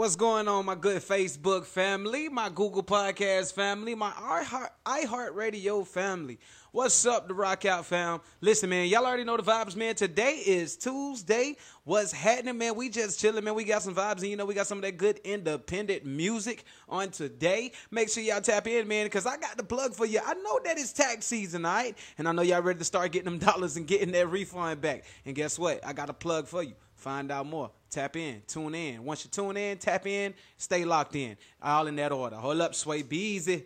[0.00, 6.38] What's going on, my good Facebook family, my Google Podcast family, my iHeart iHeartRadio family?
[6.72, 8.22] What's up, the Rock Out fam?
[8.40, 9.94] Listen, man, y'all already know the vibes, man.
[9.94, 11.54] Today is Tuesday.
[11.84, 12.76] What's happening, man?
[12.76, 13.54] We just chilling, man.
[13.54, 16.64] We got some vibes, and you know, we got some of that good independent music
[16.88, 17.72] on today.
[17.90, 20.20] Make sure y'all tap in, man, because I got the plug for you.
[20.24, 21.94] I know that it's tax season, all right?
[22.16, 25.04] And I know y'all ready to start getting them dollars and getting that refund back.
[25.26, 25.86] And guess what?
[25.86, 26.72] I got a plug for you.
[26.94, 27.70] Find out more.
[27.90, 28.40] Tap in.
[28.46, 29.04] Tune in.
[29.04, 31.36] Once you tune in, tap in, stay locked in.
[31.60, 32.36] All in that order.
[32.36, 33.02] Hold up, Sway.
[33.02, 33.64] Be easy.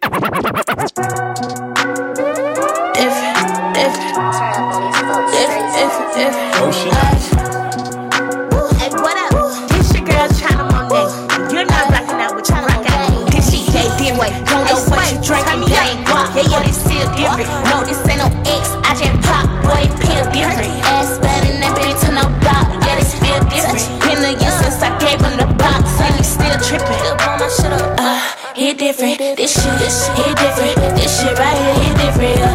[6.14, 6.56] different.
[6.56, 6.94] Oh shit.
[8.80, 9.68] Hey, what up?
[9.68, 11.52] This your girl China Monet.
[11.52, 13.28] You're not rocking out with China Monet.
[13.28, 14.32] This shit gay different.
[14.48, 16.32] Don't know what you drinking, that ain't guap.
[16.32, 17.50] Yeah, yeah, this still different.
[17.68, 18.72] No, this ain't no X.
[18.88, 20.72] I just pop, boy, pill different.
[20.96, 21.63] Ass better
[24.82, 27.04] a I gave him the box, and he still tripping.
[27.98, 28.20] Uh,
[28.54, 29.18] hit different.
[29.36, 29.78] This shit,
[30.18, 30.76] hit different.
[30.96, 32.38] This shit right here, hit different.
[32.38, 32.54] yeah.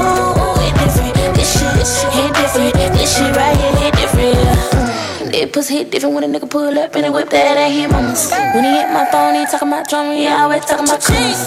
[0.00, 1.14] Ooh, hit different.
[1.36, 2.74] This shit, hit different.
[2.98, 4.36] This shit right here, hit different.
[4.36, 5.30] yeah.
[5.32, 7.90] That pussy hit different when a nigga pull up and he whip that at him.
[7.92, 11.42] When he hit my phone, he talking about drama, he always talking about cruise.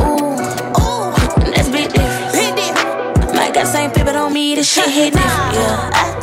[0.00, 0.34] Ooh,
[0.80, 1.12] ooh,
[1.52, 2.56] that's big different.
[3.34, 5.54] Might got the same people on me, this shit hit different.
[5.54, 6.15] Yeah,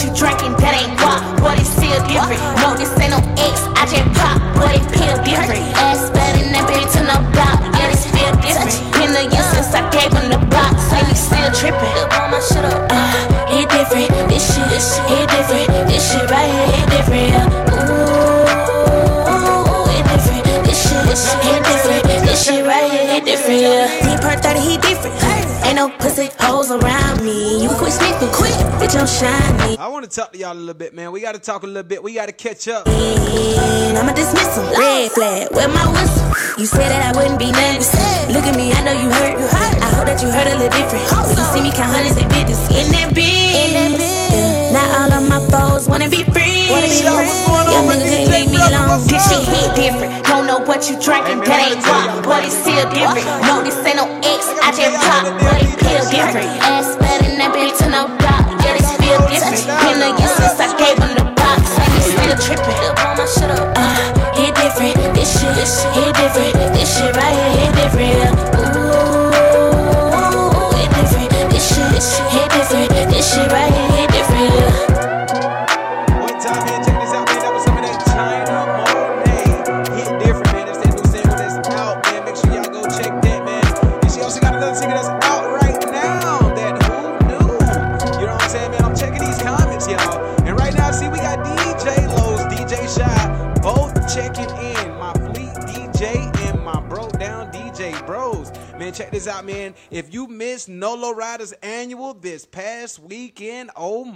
[0.00, 2.40] what you drinking, that ain't guap, but it's still different.
[2.56, 5.60] No, this ain't no X, I just pop, but it feel different.
[5.76, 8.72] Ass than that bitch to no block, yeah, this feel different.
[8.96, 11.92] Been a year since I gave him the box, and he still tripping.
[12.00, 12.64] Up on my shit.
[12.64, 12.80] Uh,
[13.52, 14.72] it different, this shit,
[15.04, 17.36] hit different, this shit right here, it different.
[17.76, 18.48] Ooh,
[19.84, 21.04] hit different, this shit,
[21.44, 23.60] hit different, this shit right here, hit different.
[23.60, 24.16] Yeah.
[24.16, 25.49] Per 30, he different.
[25.70, 27.62] Ain't no pussy hoes around me.
[27.62, 28.50] You quit sniffing, quit,
[28.82, 29.78] bitch, I'm shiny.
[29.78, 31.12] I want to talk to y'all a little bit, man.
[31.12, 32.02] We got to talk a little bit.
[32.02, 32.88] We got to catch up.
[32.88, 34.66] And I'ma dismiss him.
[34.74, 36.26] Red flag, where my whistle?
[36.58, 37.94] You said that I wouldn't be nervous.
[38.34, 39.38] Look at me, I know you hurt.
[39.78, 41.06] I hope that you heard a little different.
[41.30, 43.30] When you see me count hundreds and fifties in that bitch.
[43.70, 44.74] Yeah.
[44.74, 46.66] Not all of my foes wanna be free.
[46.70, 49.06] Yo, what's going on Young with niggas DJ can't leave me alone.
[49.06, 50.26] This shit hit different.
[50.26, 53.26] Don't know what you drinking, that ain't guap, but it's still different.
[53.42, 55.26] No, this ain't no X, I just pop,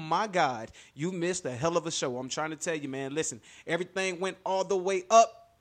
[0.05, 2.17] my God, you missed a hell of a show.
[2.19, 3.15] I'm trying to tell you, man.
[3.15, 5.59] Listen, everything went all the way up.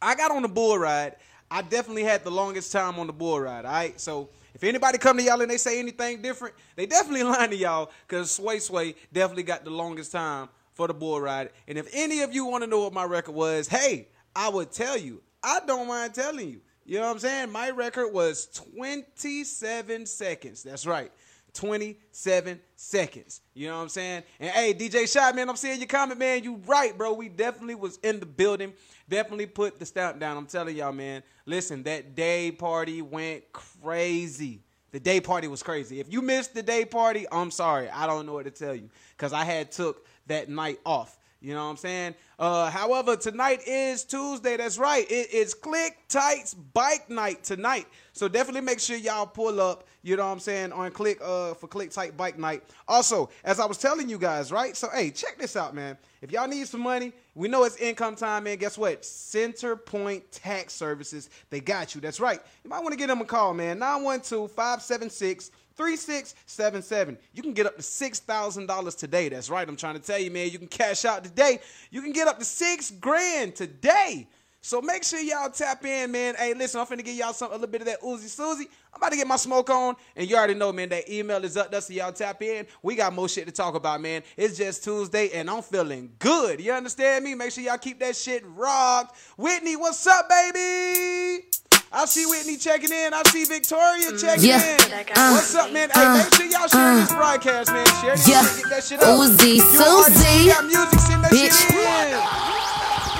[0.00, 1.16] I got on the bull ride.
[1.50, 3.64] I definitely had the longest time on the bull ride.
[3.64, 7.22] All right, so if anybody come to y'all and they say anything different, they definitely
[7.24, 11.50] lying to y'all because Sway Sway definitely got the longest time for the bull ride.
[11.68, 14.72] And if any of you want to know what my record was, hey, I would
[14.72, 15.22] tell you.
[15.42, 16.60] I don't mind telling you.
[16.84, 17.52] You know what I'm saying?
[17.52, 20.62] My record was 27 seconds.
[20.62, 21.12] That's right.
[21.54, 23.40] 27 seconds.
[23.54, 24.22] You know what I'm saying?
[24.40, 26.42] And hey, DJ Shot, man, I'm seeing your comment, man.
[26.44, 27.12] You right, bro.
[27.12, 28.72] We definitely was in the building.
[29.08, 30.36] Definitely put the stamp down.
[30.36, 31.22] I'm telling y'all, man.
[31.46, 34.62] Listen, that day party went crazy.
[34.92, 36.00] The day party was crazy.
[36.00, 37.88] If you missed the day party, I'm sorry.
[37.88, 38.90] I don't know what to tell you.
[39.16, 41.18] Cause I had took that night off.
[41.42, 42.14] You know what I'm saying?
[42.38, 44.56] Uh, however, tonight is Tuesday.
[44.56, 45.04] That's right.
[45.10, 47.88] It is Click Tights Bike Night tonight.
[48.12, 49.88] So definitely make sure y'all pull up.
[50.04, 52.62] You know what I'm saying on Click uh for Click Tight Bike Night.
[52.86, 54.76] Also, as I was telling you guys, right?
[54.76, 55.98] So hey, check this out, man.
[56.20, 58.58] If y'all need some money, we know it's income time, man.
[58.58, 59.04] Guess what?
[59.04, 62.00] Center Point Tax Services, they got you.
[62.00, 62.40] That's right.
[62.62, 63.80] You might want to give them a call, man.
[63.80, 65.50] 912-576
[65.82, 67.18] 3677.
[67.32, 69.28] You can get up to $6,000 today.
[69.28, 69.68] That's right.
[69.68, 70.48] I'm trying to tell you, man.
[70.50, 71.58] You can cash out today.
[71.90, 74.28] You can get up to six grand today.
[74.60, 76.36] So make sure y'all tap in, man.
[76.36, 78.68] Hey, listen, I'm finna give y'all some a little bit of that Uzi Susie.
[78.94, 80.88] I'm about to get my smoke on, and you already know, man.
[80.90, 82.64] That email is up there, so y'all tap in.
[82.80, 84.22] We got more shit to talk about, man.
[84.36, 86.60] It's just Tuesday, and I'm feeling good.
[86.60, 87.34] You understand me?
[87.34, 89.16] Make sure y'all keep that shit rocked.
[89.36, 91.48] Whitney, what's up, baby?
[91.94, 93.12] I see Whitney checking in.
[93.12, 94.64] I see Victoria checking Yeah.
[94.64, 94.80] in.
[95.14, 95.90] Uh, What's up, man?
[95.92, 97.84] Hey, make sure y'all share this broadcast, man.
[98.00, 98.42] Share this Yeah.
[98.46, 99.08] shit, get that shit up.
[99.18, 100.48] Uzi, Susie.
[100.48, 101.52] got music, send that Bitch.
[101.52, 102.16] shit in.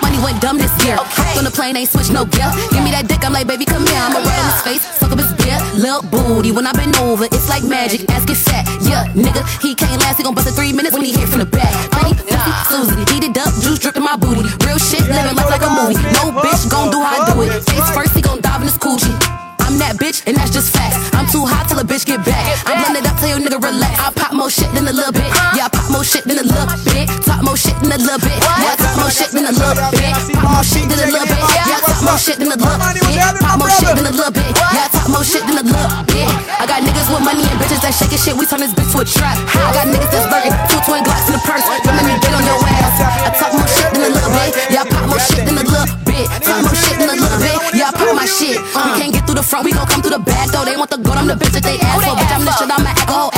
[0.00, 0.96] Money went dumb this year.
[0.96, 2.50] Hopped on the plane, ain't switch no gear.
[2.72, 4.00] Give me that dick, I'm like, baby, come here.
[4.00, 5.31] I'ma rub on his face, suck up his.
[5.82, 8.08] Lil' booty, when I been over, it's like magic.
[8.14, 9.42] Ass get fat, yeah, nigga.
[9.58, 11.74] He can't last, he gon' bust in three minutes when he hit from the back.
[11.90, 14.46] Honey, Uzi, Susie, it up, juice dripping my booty.
[14.62, 15.98] Real shit, living life like a movie.
[16.14, 17.66] No bitch gon' do how I do it.
[17.66, 19.10] Face first, he gon' dive in his coochie.
[19.58, 20.94] I'm that bitch, and that's just facts.
[21.18, 22.46] I'm too hot till a bitch get back.
[22.62, 23.98] I'm it up, tell your nigga relax.
[23.98, 25.26] I pop more shit than a little bit.
[25.58, 27.10] Yeah, I pop more shit than a little bit.
[27.26, 28.38] Talk more shit than a little bit.
[28.38, 28.76] Yeah,
[29.12, 30.00] shit than a little bit.
[30.40, 31.36] Pop more shit than a little bit.
[31.52, 33.36] Yeah, I talk more shit than a little bit.
[33.44, 34.48] Pop more shit than a little bit.
[34.56, 36.28] Yeah, I talk more shit than a little bit.
[36.56, 38.34] I got niggas with money and bitches that shaking shit.
[38.34, 39.36] We turn this bitch to a trap.
[39.52, 41.66] I got niggas that's burning two twin glocks in the purse.
[41.84, 42.96] Don't let me get on your ass.
[43.04, 44.50] I talk more shit than a little bit.
[44.72, 46.26] Yeah, I pop more shit than a little bit.
[46.40, 47.56] Talk more shit than a little bit.
[47.76, 48.56] Yeah, I pop my shit.
[48.56, 50.64] We can't get through the front, we gon' come through the back though.
[50.64, 52.16] They want the gold, I'm the bitch that they ask for.
[52.16, 53.31] Bitch, I'm the shit, I'm an alcohol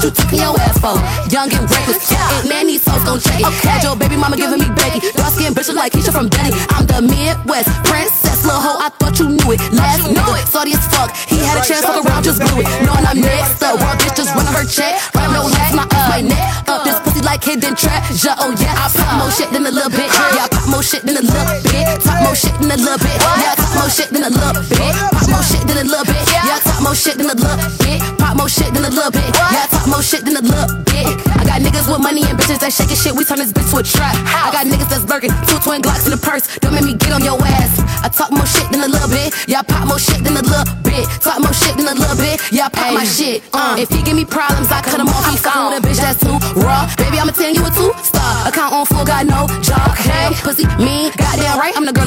[0.00, 0.96] what you took in your ass for?
[1.28, 2.48] Young and reckless, yeah.
[2.48, 3.52] man, these hoes gon' check it.
[3.64, 5.00] Had your baby mama giving me Becky.
[5.12, 6.56] Dark skin bitch like Keisha from Denny.
[6.72, 8.80] I'm the Midwest princess, little hoe.
[8.80, 9.60] I thought you knew it.
[9.72, 11.12] Last nigga, salty as fuck.
[11.28, 12.68] He had a chance, fuck around, just blew it.
[12.84, 14.96] Knowing I'm next up, world bitch just running her check.
[15.14, 16.84] Running no last, my up, my neck up.
[16.84, 18.34] This pussy like hidden treasure.
[18.40, 20.08] Oh yeah, I pop more shit than a little bit.
[20.08, 21.84] Yeah, I pop more shit than a little bit.
[22.00, 23.16] Talk more shit than a little bit.
[23.20, 24.96] Yeah, talk more shit than a little bit.
[25.12, 26.24] Pop more shit than a little bit.
[26.32, 28.00] Yeah, talk more shit than a little bit.
[28.16, 29.28] Pop more shit than a little bit.
[29.36, 31.06] Yeah, more shit than a little bit.
[31.38, 33.14] I got niggas with money and bitches that shaking shit.
[33.14, 34.12] We turn this bitch to a trap.
[34.28, 36.44] I got niggas that's lurking, two twin glocks in the purse.
[36.58, 37.80] Don't make me get on your ass.
[38.02, 39.32] I talk more shit than a little bit.
[39.46, 41.06] Yeah, I pop more shit than a little bit.
[41.22, 42.40] Talk more shit than a little bit.
[42.50, 43.46] Yeah, I pop my shit.
[43.54, 45.24] Uh, if he give me problems, I cut him off.
[45.30, 46.90] He fucking with a bitch that's too raw.
[46.98, 48.48] Baby, I'ma tell you a two star.
[48.48, 49.94] Account on full, got no job.
[49.96, 51.29] Hey, pussy, me, goddamn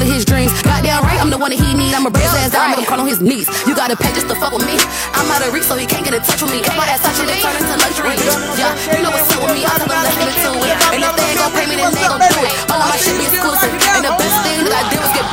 [0.04, 0.52] of his dreams.
[0.62, 1.96] Goddamn right, I'm the one that he need.
[1.96, 3.48] I'ma break ass down, make him crawl on his knees.
[3.64, 4.76] You gotta pay just to fuck with me.
[5.16, 6.60] I'm out of reach, so he can't get in touch with me.
[6.60, 8.14] If my ass touch it, it turn into luxury.
[8.60, 9.64] Yeah, you know what's up with me.
[9.64, 10.76] I tell them let's get into it.
[10.92, 12.52] And if they ain't gon' pay me, then they gon' do it.
[12.68, 13.72] All of my shit be exclusive.
[13.96, 15.24] And the best thing that I did was get.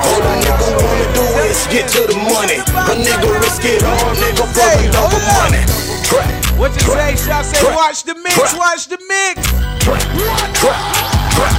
[0.00, 2.58] All a nigga wanna do is get to the money.
[2.64, 4.16] A nigga risk it all,
[6.60, 7.16] What you say?
[7.16, 9.48] Shot say, watch the mix, watch the mix.
[9.80, 9.96] trap,
[10.60, 10.76] trap,
[11.32, 11.56] trap.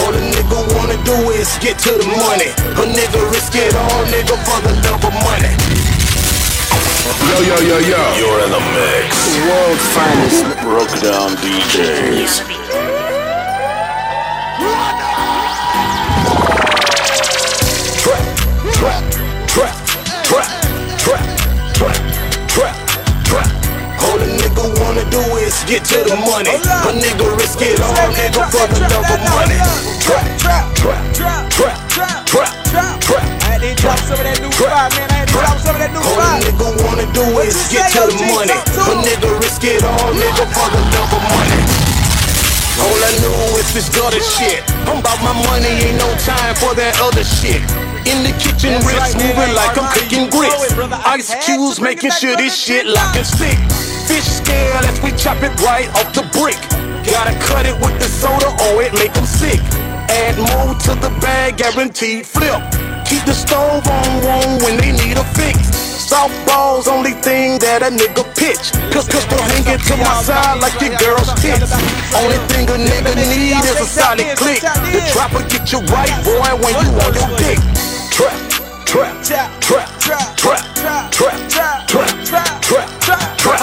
[0.00, 2.48] All a nigga wanna do is get to the money.
[2.80, 5.52] A nigga risk it all, nigga, for the love of money.
[7.28, 8.00] Yo, yo, yo, yo.
[8.16, 9.36] You're in the mix.
[9.44, 10.44] World's finest.
[10.64, 12.40] Broke down DJs.
[18.00, 18.24] Trap,
[18.72, 19.04] trap,
[19.52, 20.57] trap, trap, trap,
[25.10, 26.52] do is get to the money.
[26.52, 29.58] A nigga risk it all, nigga, for the love of money.
[30.00, 33.24] Trap, trap, trap, trap, trap, trap, trap.
[33.42, 35.08] I had to drop some of that new fire, man.
[35.10, 37.90] I had to drop some of that new All a nigga wanna do is get
[37.96, 38.52] to the money.
[38.52, 41.60] A nigga risk it all, nigga, for the love of money.
[42.78, 44.62] All I know is this gutter shit.
[44.86, 47.64] I'm about my money, ain't no time for that other shit.
[48.06, 50.54] In the kitchen, That's right, moving like I'm cooking grits.
[50.70, 50.96] it, brother.
[51.02, 53.58] I Ice cubes making sure this shit lock and stick.
[54.88, 56.58] As we chop it right off the brick.
[57.04, 59.60] Gotta cut it with the soda or it make them sick.
[60.08, 62.60] Add more to the bag, guaranteed flip.
[63.04, 65.58] Keep the stove on warm when they need a fix.
[66.08, 68.72] Softball's only thing that a nigga pitch.
[68.92, 71.68] Cause pistol hanging to my side like your girl's tits.
[72.16, 74.64] Only thing a nigga need is a solid click.
[74.64, 77.60] The dropper get you right, boy, when you on your dick.
[78.08, 78.40] Trap,
[78.88, 80.37] trap, Trap, trap,
[80.88, 83.58] trap, trap, trap, trap, trap, trap.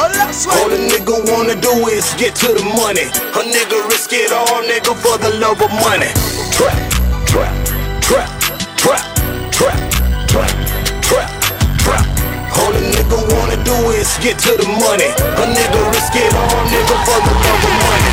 [0.51, 3.08] All a nigga wanna do is get to the money.
[3.39, 6.12] A nigga risk it all, nigga, for the love of money.
[6.58, 6.77] Trap,
[7.25, 7.53] trap,
[8.01, 8.29] trap,
[8.77, 9.05] trap,
[9.51, 9.77] trap,
[10.29, 10.51] trap,
[11.08, 11.29] trap,
[11.82, 12.05] trap.
[12.60, 15.10] All a nigga wanna do is get to the money.
[15.41, 18.05] A nigga risk it all, nigga, for the love of money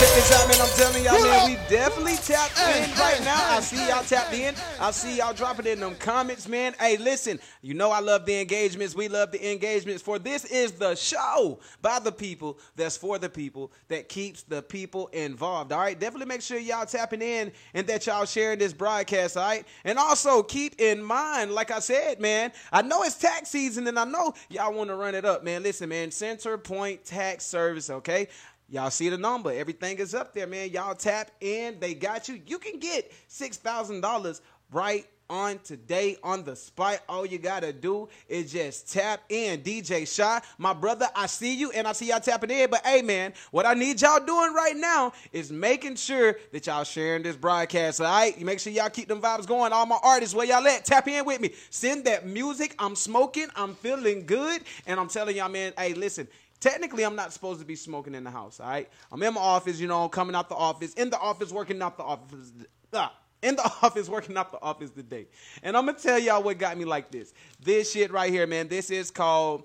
[0.00, 0.58] check this out, man.
[0.62, 3.56] I'm telling y'all, man, we definitely tapped in right now.
[3.56, 4.54] I see y'all tapped in.
[4.80, 6.74] I see y'all dropping in them comments, man.
[6.80, 8.94] Hey, listen, you know I love the engagements.
[8.94, 10.02] We love the engagements.
[10.02, 14.62] For this is the show by the people that's for the people that keeps the
[14.62, 15.70] people involved.
[15.70, 19.36] All right, definitely make sure y'all tapping in and that y'all sharing this broadcast.
[19.36, 23.50] All right, and also keep in mind, like I said, man, I know it's tax
[23.50, 25.62] season and I know y'all want to run it up, man.
[25.62, 28.28] Listen, man, Center Point Tax Service, okay?
[28.70, 29.52] Y'all see the number.
[29.52, 30.70] Everything is up there, man.
[30.70, 31.80] Y'all tap in.
[31.80, 32.40] They got you.
[32.46, 37.00] You can get $6,000 right on today on the spot.
[37.08, 39.60] All you got to do is just tap in.
[39.62, 42.70] DJ Shy, my brother, I see you and I see y'all tapping in.
[42.70, 46.84] But hey, man, what I need y'all doing right now is making sure that y'all
[46.84, 48.36] sharing this broadcast, all right?
[48.38, 49.72] You make sure y'all keep them vibes going.
[49.72, 50.84] All my artists, where y'all at?
[50.84, 51.54] Tap in with me.
[51.70, 52.74] Send that music.
[52.78, 53.46] I'm smoking.
[53.56, 54.62] I'm feeling good.
[54.86, 56.26] And I'm telling y'all, man, hey, listen,
[56.60, 58.88] Technically, I'm not supposed to be smoking in the house, all right?
[59.10, 61.96] I'm in my office, you know, coming out the office, in the office, working out
[61.96, 62.52] the office.
[62.92, 65.26] Ah, in the office, working out the office today.
[65.62, 67.32] And I'm going to tell y'all what got me like this.
[67.62, 69.64] This shit right here, man, this is called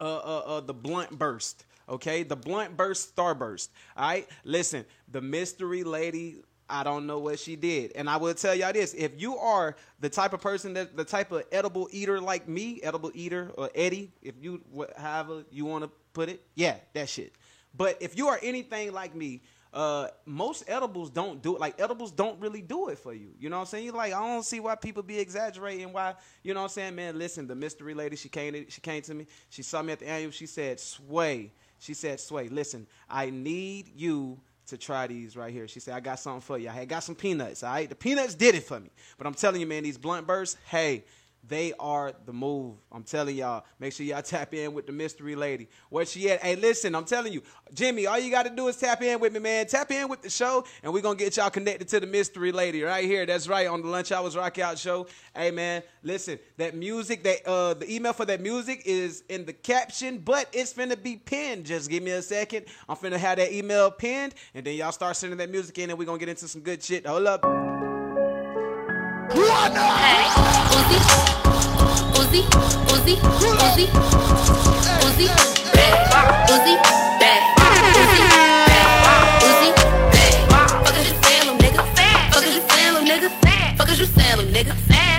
[0.00, 1.64] uh, uh, uh, the blunt burst.
[1.88, 3.68] Okay, the blunt burst starburst.
[3.96, 6.36] All right, listen, the mystery lady
[6.72, 7.92] I don't know what she did.
[7.96, 11.04] And I will tell y'all this if you are the type of person that the
[11.04, 14.62] type of edible eater like me, edible eater or Eddie, if you
[14.96, 17.34] however you want to put it, yeah, that shit.
[17.74, 19.42] But if you are anything like me,
[19.72, 21.60] uh, most edibles don't do it.
[21.60, 23.28] Like edibles don't really do it for you.
[23.38, 23.86] You know what I'm saying?
[23.86, 25.92] You're like, I don't see why people be exaggerating.
[25.92, 27.18] Why, you know what I'm saying, man?
[27.18, 29.26] Listen, the mystery lady, she came, to, she came to me.
[29.48, 30.30] She saw me at the annual.
[30.30, 35.66] She said, "Sway." She said, "Sway, listen, I need you." to try these right here.
[35.66, 36.68] She said, I got something for you.
[36.68, 37.88] I had got some peanuts, all right?
[37.88, 38.90] The peanuts did it for me.
[39.18, 41.04] But I'm telling you, man, these blunt bursts, hey,
[41.46, 42.76] they are the move.
[42.92, 43.64] I'm telling y'all.
[43.80, 45.68] Make sure y'all tap in with the mystery lady.
[45.88, 46.40] Where she at?
[46.40, 47.42] Hey, listen, I'm telling you,
[47.74, 49.66] Jimmy, all you got to do is tap in with me, man.
[49.66, 52.52] Tap in with the show, and we're going to get y'all connected to the mystery
[52.52, 53.26] lady right here.
[53.26, 55.08] That's right, on the Lunch Hours Rock Out Show.
[55.34, 59.52] Hey, man, listen, that music, that uh, the email for that music is in the
[59.52, 61.66] caption, but it's finna be pinned.
[61.66, 62.66] Just give me a second.
[62.88, 65.98] I'm finna have that email pinned, and then y'all start sending that music in, and
[65.98, 67.04] we're going to get into some good shit.
[67.04, 67.44] Hold up.
[69.34, 71.31] Hey,
[72.92, 73.86] Uzi, Uzi, Uzi,
[75.02, 75.26] Uzi, Uzi,
[75.74, 75.94] bad,
[76.50, 76.74] Uzi,
[77.20, 77.40] bad,
[78.02, 78.22] Uzi,
[78.68, 78.88] bad,
[79.42, 79.68] Uzi,
[80.12, 80.34] bad.
[80.84, 81.82] Fuck is you saying, little nigga?
[82.32, 83.32] Fuck is you saying, little nigga?
[83.76, 84.74] Fuck is you saying, little nigga?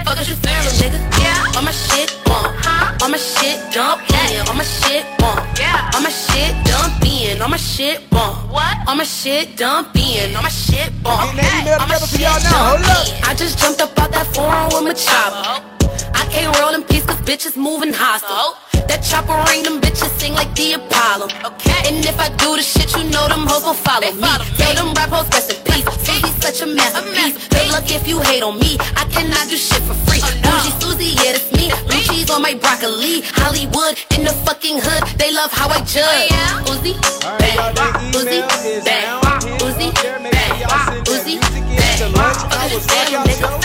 [0.05, 0.99] Fuck is you saying, little nigga?
[1.21, 5.91] Yeah, on my shit, bump, on my shit, dump, yeah, on my shit, bump, yeah,
[5.95, 8.77] on my shit, dump, in, on my shit, bump, what?
[8.87, 12.19] On my shit, dump, in, on my shit, bump, Getting that email on my shit,
[12.19, 12.69] y'all now.
[12.69, 13.23] Hold dump, in.
[13.23, 15.72] I just jumped up out that foreign with my chopper.
[16.13, 18.57] I can't roll in peace cause bitches moving hostile.
[18.87, 21.27] That chopper ring, them bitches sing like the Apollo.
[21.55, 21.79] Okay.
[21.87, 24.27] And if I do the shit, you know them hoes gon' follow me.
[24.59, 25.87] Tell them rap hoes rest in peace.
[26.03, 27.47] Susie's such a masterpiece.
[27.47, 28.77] Good luck if you hate on me.
[28.99, 30.19] I cannot do shit for free.
[30.43, 31.71] Bougie Susie, yeah, that's me.
[31.87, 33.21] Blue cheese on my broccoli.
[33.39, 35.03] Hollywood in the fucking hood.
[35.17, 36.29] They love how I judge.
[36.67, 36.93] Uzi,
[37.23, 37.93] All right, y'all, bang.
[37.95, 39.03] that Uzi, email is bang.
[39.07, 40.19] now pinned Uzi, up there.
[40.19, 40.83] Make sure y'all bang.
[40.83, 43.62] send that Uzi, music in bang.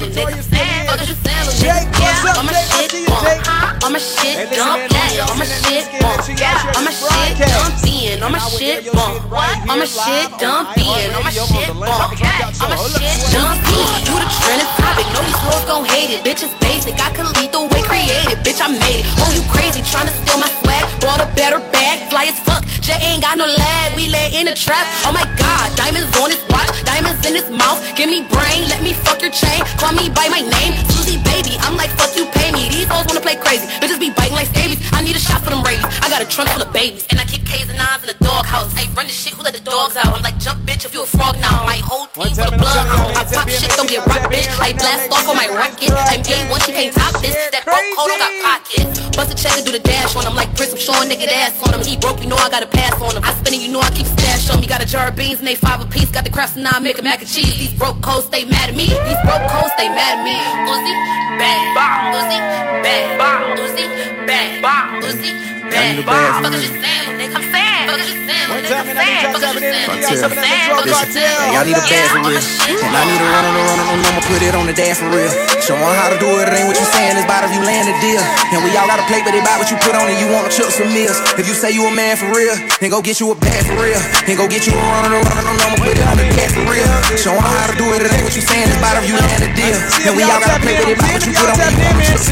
[0.00, 0.86] Victoria nigga?
[0.88, 1.60] Fuck is you nigga?
[1.60, 3.84] Jake, what's On my shit, see you, bump.
[3.84, 5.20] On uh, my shit, Hey, listen, dump, man, make sure yeah.
[5.20, 7.52] y'all On my shit, y'all On my shit, broadcast.
[7.52, 8.16] dump, in.
[8.20, 9.12] Uh, on my And I will shit, bump.
[9.28, 12.08] Uh, on my shit, dump, on my shit, on the Lunch bump.
[12.08, 12.64] Hours Rock Out Show.
[12.64, 13.92] On my shit, dump, in.
[14.08, 15.06] You the trending topic.
[15.12, 16.20] Know these hoes gon' hate it.
[16.24, 16.96] Bitch basic.
[16.96, 18.40] I can lead the way created.
[18.40, 19.12] Bitch, I made it.
[19.20, 19.84] Oh, you crazy.
[19.84, 20.69] Tryna steal my.
[21.10, 22.08] Bought a better bag.
[22.08, 22.62] Fly as fuck.
[22.86, 23.96] Jay ain't got no lag.
[23.96, 24.86] We lay in a trap.
[25.02, 25.66] Oh my god.
[25.74, 26.70] Diamonds on his watch.
[26.84, 27.82] Diamonds in his mouth.
[27.96, 28.70] Give me brain.
[28.70, 29.58] Let me fuck your chain.
[29.82, 30.72] Call me by my name.
[30.94, 31.58] Susie baby.
[31.66, 32.68] I'm like fuck you pay me.
[32.70, 33.66] These hoes wanna play crazy.
[33.82, 34.59] Bitches be biting like.
[35.00, 35.88] I need a shot for them rabies.
[36.04, 37.08] I got a trunk full of babies.
[37.08, 38.68] And I keep K's and nines in the doghouse.
[38.76, 39.32] Hey, run this shit.
[39.32, 40.12] Who let the dogs out?
[40.12, 41.64] I'm like jump bitch if you a frog now.
[41.64, 43.16] My whole One team time full of I'm blood.
[43.16, 43.72] I pop tap shit.
[43.80, 44.52] Don't get y'all rock tap bitch.
[44.60, 45.96] I blast off on my sure rocket.
[45.96, 46.60] I'm A1.
[46.68, 47.32] She can't top this.
[47.32, 49.16] That broke hold got pockets.
[49.16, 50.76] Bust a check and do the dash on him like Chris.
[50.76, 51.80] I'm showing nigga ass on him.
[51.80, 53.24] He broke, you know I got a pass on him.
[53.24, 54.68] I spin it, you know I keep a stash on me.
[54.68, 56.12] Got a jar of beans and they five a piece.
[56.12, 57.56] Got the crafts and I make a mac and cheese.
[57.56, 58.92] These broke hoes stay mad at me.
[58.92, 60.36] These broke hoes stay mad at me.
[60.68, 60.92] Uzi,
[61.40, 61.72] bang.
[62.12, 62.36] Uzi,
[62.84, 63.16] bang.
[63.16, 63.56] Uzi, bang.
[63.56, 63.84] Uzi,
[64.28, 64.89] bang.
[64.90, 67.36] Fuck is you saying, nigga?
[67.38, 67.86] I'm saying.
[67.86, 68.50] Fuck is you saying, nigga?
[68.50, 69.70] I need y'all Fuck is you tapping in.
[69.70, 70.66] saying, Y'all some of that nigga?
[70.66, 71.14] drug Fuck is you cartel.
[71.14, 71.54] saying?
[71.54, 72.42] I need a bag for real.
[72.80, 74.98] And I need a runner to run it, and I'ma put it on the dash
[74.98, 75.30] for real.
[75.62, 77.86] Show how to do it, it ain't what you saying, it's about if you land
[77.86, 78.18] the deal.
[78.50, 80.50] And we all gotta play, but they buy what you put on it, you wanna
[80.50, 81.22] chips some meals.
[81.38, 83.78] If you say you a man for real, then go get you a bag for
[83.78, 84.00] real.
[84.26, 86.26] Then go get you a runner to run it, and I'ma put it on the
[86.34, 86.88] dash for real.
[87.14, 89.14] Show 'em how to do it, it ain't what you saying, it's about if you
[89.14, 89.78] land the deal.
[90.10, 92.26] And we all gotta play, but they buy what you put on it, you chips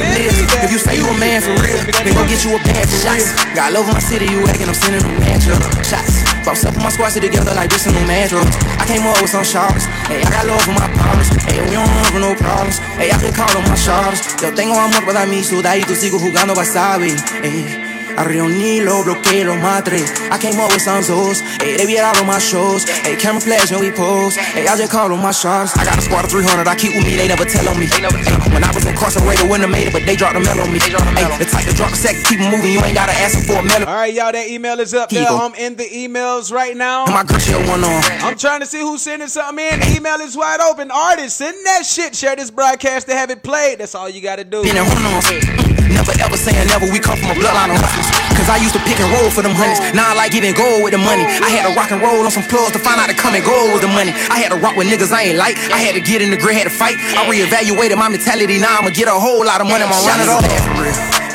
[1.42, 3.30] for real, then go get you a bad real.
[3.54, 5.85] Got love in my city, you acting, I'm sending them up.
[5.85, 6.23] Shots.
[6.45, 8.47] Brought up my squad together like this in no mattress.
[8.78, 9.85] I came up with some shots.
[10.09, 11.28] Hey, I got love for my partners.
[11.45, 12.78] Hey, we don't have no problems.
[12.97, 14.40] Hey, I can call on my shots.
[14.42, 17.14] Yo tengo amor para mí, de ahí tú sigo jugando wasabi.
[17.42, 17.88] Hey.
[18.18, 20.02] I reuní lo bloqueé, lo maté.
[20.32, 21.38] I came up with some zoos.
[21.62, 22.82] Hey, they be out on my shows.
[23.06, 24.34] Hey, camouflage and we pose.
[24.34, 25.78] Hey, I just call on my shots.
[25.78, 27.87] I got a squad of 300 I keep with me, they never tell on me.
[27.87, 28.02] Hey,
[28.50, 30.80] when I was incarcerated, wouldn't have made it, but they dropped a mail on me.
[30.80, 33.62] Hey, the type to drop a second, keep moving, you ain't gotta ask them for
[33.62, 33.87] a melon.
[33.87, 35.30] All right, y'all, that email is up there.
[35.30, 37.04] I'm in the emails right now.
[37.04, 38.02] And my girl, she one on.
[38.26, 39.78] I'm trying to see who's sending something in.
[39.78, 40.90] The email is wide open.
[40.90, 42.16] Artists, send that shit.
[42.16, 43.78] Share this broadcast to have it played.
[43.78, 44.66] That's all you got to do.
[44.66, 45.30] Hormones.
[45.30, 48.08] Mm, never ever saying never, we come from a bloodline of hustlers.
[48.38, 49.83] Cause I used to pick and roll for them honeys.
[49.92, 51.26] Now I like getting gold with the money.
[51.26, 53.42] I had to rock and roll on some plugs to find out to come and
[53.45, 54.14] go with the money.
[54.30, 55.59] I had to rock with niggas I ain't like.
[55.75, 56.97] I had to get in the grid, had to fight.
[57.18, 58.62] I reevaluated my mentality.
[58.62, 59.83] Now I'ma get a whole lot of money.
[59.83, 60.40] I'ma run it all.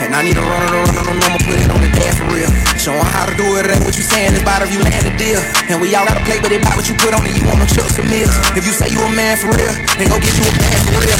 [0.03, 1.91] And I need to run it, run it, run it, I'ma put it on the
[1.95, 2.49] dash for real.
[2.79, 5.05] Show 'em how to do it, ain't what you saying, it's about if you land
[5.07, 5.39] a deal.
[5.69, 7.59] And we all gotta play, but they buy what you put on it, you want
[7.59, 8.35] them chips and meals.
[8.57, 10.99] If you say you a man for real, then go get you a man for
[11.07, 11.19] real.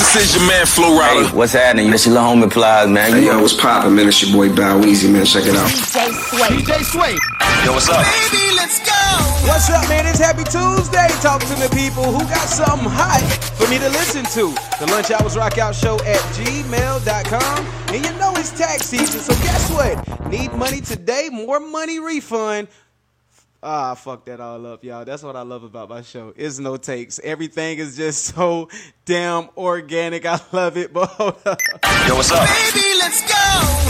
[0.00, 1.28] This is your man Flo Rida.
[1.28, 1.90] Hey, what's happening?
[1.90, 3.12] This your little homie Plies, man.
[3.12, 4.08] Hey, You yo, what's poppin', man?
[4.08, 5.26] It's your boy Bow Weezy, man.
[5.26, 5.68] Check it out.
[5.68, 6.48] DJ Sway.
[6.48, 7.14] DJ Sway.
[7.66, 8.00] Yo, what's up?
[8.32, 8.96] Baby, let's go.
[9.46, 10.06] What's up, man?
[10.06, 11.06] It's Happy Tuesday.
[11.20, 13.20] Talk to the people who got something hot
[13.60, 14.56] for me to listen to.
[14.80, 17.66] The Lunch Hours Rock Out Show at gmail.com.
[17.94, 20.30] And you know it's tax season, so guess what?
[20.30, 22.68] Need money today, more money refund.
[23.62, 25.04] Ah, fuck that all up, y'all.
[25.04, 26.32] That's what I love about my show.
[26.34, 27.18] It's no takes.
[27.18, 28.68] Everything is just so
[29.04, 30.24] damn organic.
[30.24, 30.92] I love it.
[30.92, 31.58] But hold up.
[32.08, 32.48] Yo, what's up?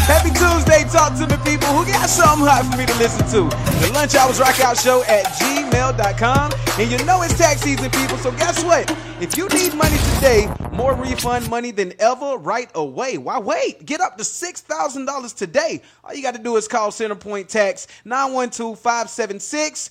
[0.06, 3.48] Happy Tuesday, talk to the people who got something hot for me to listen to.
[3.80, 6.52] The Lunch Hours Rock Out Show at gmail.com.
[6.78, 8.90] And you know it's tax season, people, so guess what?
[9.20, 13.18] If you need money today, more refund money than ever right away.
[13.18, 13.84] Why wait?
[13.84, 15.82] Get up to $6,000 today.
[16.02, 19.90] All you got to do is call Centerpoint Tax 912 576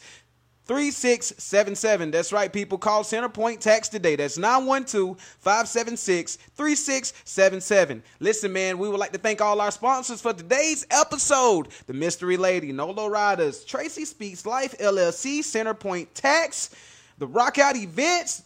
[0.69, 2.11] 3677.
[2.11, 2.77] That's right, people.
[2.77, 4.15] Call Centerpoint Tax today.
[4.15, 8.03] That's 912 576 3677.
[8.19, 12.37] Listen, man, we would like to thank all our sponsors for today's episode The Mystery
[12.37, 16.69] Lady, Nolo Riders, Tracy Speaks Life LLC, Centerpoint Tax,
[17.17, 18.43] The Rockout Events,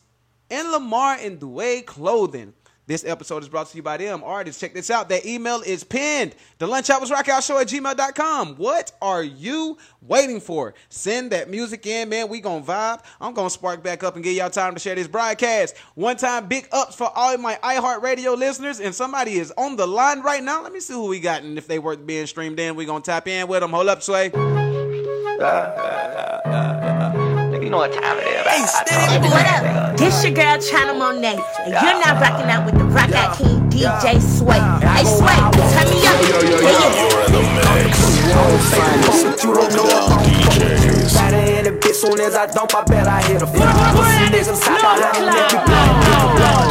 [0.50, 2.53] and Lamar and Dway Clothing.
[2.86, 4.60] This episode is brought to you by them artists.
[4.60, 5.08] Check this out.
[5.08, 6.36] Their email is pinned.
[6.58, 8.56] The Lunch Hours Rockout Show at gmail.com.
[8.56, 10.74] What are you waiting for?
[10.90, 12.28] Send that music in, man.
[12.28, 13.02] We gonna vibe.
[13.22, 15.78] I'm gonna spark back up and give y'all time to share this broadcast.
[15.96, 18.82] One time, big ups for all my iHeartRadio listeners.
[18.82, 20.62] And somebody is on the line right now.
[20.62, 21.44] Let me see who we got.
[21.44, 23.72] And if they worth being streamed in, we gonna tap in with them.
[23.72, 24.32] Hold up, Sway.
[25.34, 26.62] Uh, uh, uh,
[27.63, 28.43] You know what time it is.
[29.32, 29.95] What up?
[29.95, 33.69] This your girl China Monet, and you're not rocking out with the Rock Out King
[33.69, 34.60] DJ Sway.
[34.84, 35.39] Hey Sway,
[35.71, 36.19] turn me up.
[36.28, 36.60] Yo, yo, yo.
[36.60, 37.08] Yeah, yeah.
[37.08, 37.39] You're in the
[37.80, 37.95] mix.
[39.39, 41.13] You don't know if I'm DJs.
[41.15, 43.63] Got her in the bitch soon as I dump, I bet I hit a flip.
[43.95, 45.95] Pussy niggas hot behind the neck, you blind.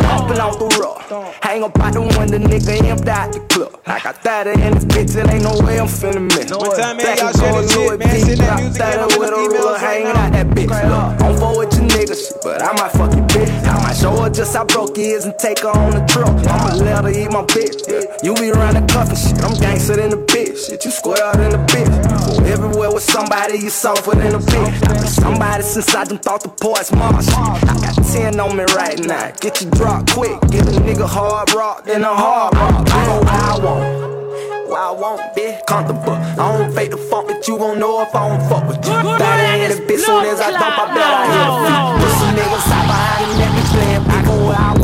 [0.04, 1.01] Dumping off the rough.
[1.12, 3.78] Hang up out the window, nigga, empty out the club.
[3.84, 6.48] I got that in this bitch, it ain't no way I'm finna miss.
[6.48, 8.16] One time, man, y'all share this shit, man.
[8.16, 10.72] Send that music in with the a ruler hanging out that bitch.
[10.72, 13.52] Look, don't fuck with your niggas, but I might fuck your bitch.
[13.68, 16.32] I might show her just how broke he is and take her on the trip.
[16.48, 17.84] I'ma let her eat my bitch.
[18.24, 20.64] You be running cuffing shit, I'm gangster than a bitch.
[20.64, 21.92] Shit, you square than a bitch.
[22.08, 24.88] Go everywhere with somebody, you softer than a bitch.
[24.88, 27.28] I been somebody since I done thought the poet's marsh.
[27.28, 29.28] I got 10 on me right now.
[29.40, 32.88] Get you drop quick, get a nigga hard rock, then a hard rock.
[32.88, 34.68] I know how I want.
[34.68, 36.12] What I want, bitch, comfortable.
[36.12, 38.92] I don't fake the funk, but you gon' know if I don't fuck with you.
[38.92, 41.76] Got in the bitch soon as I dump, I bet I hit a few.
[42.00, 44.82] Put some niggas out behind me, let me playing big on what I want.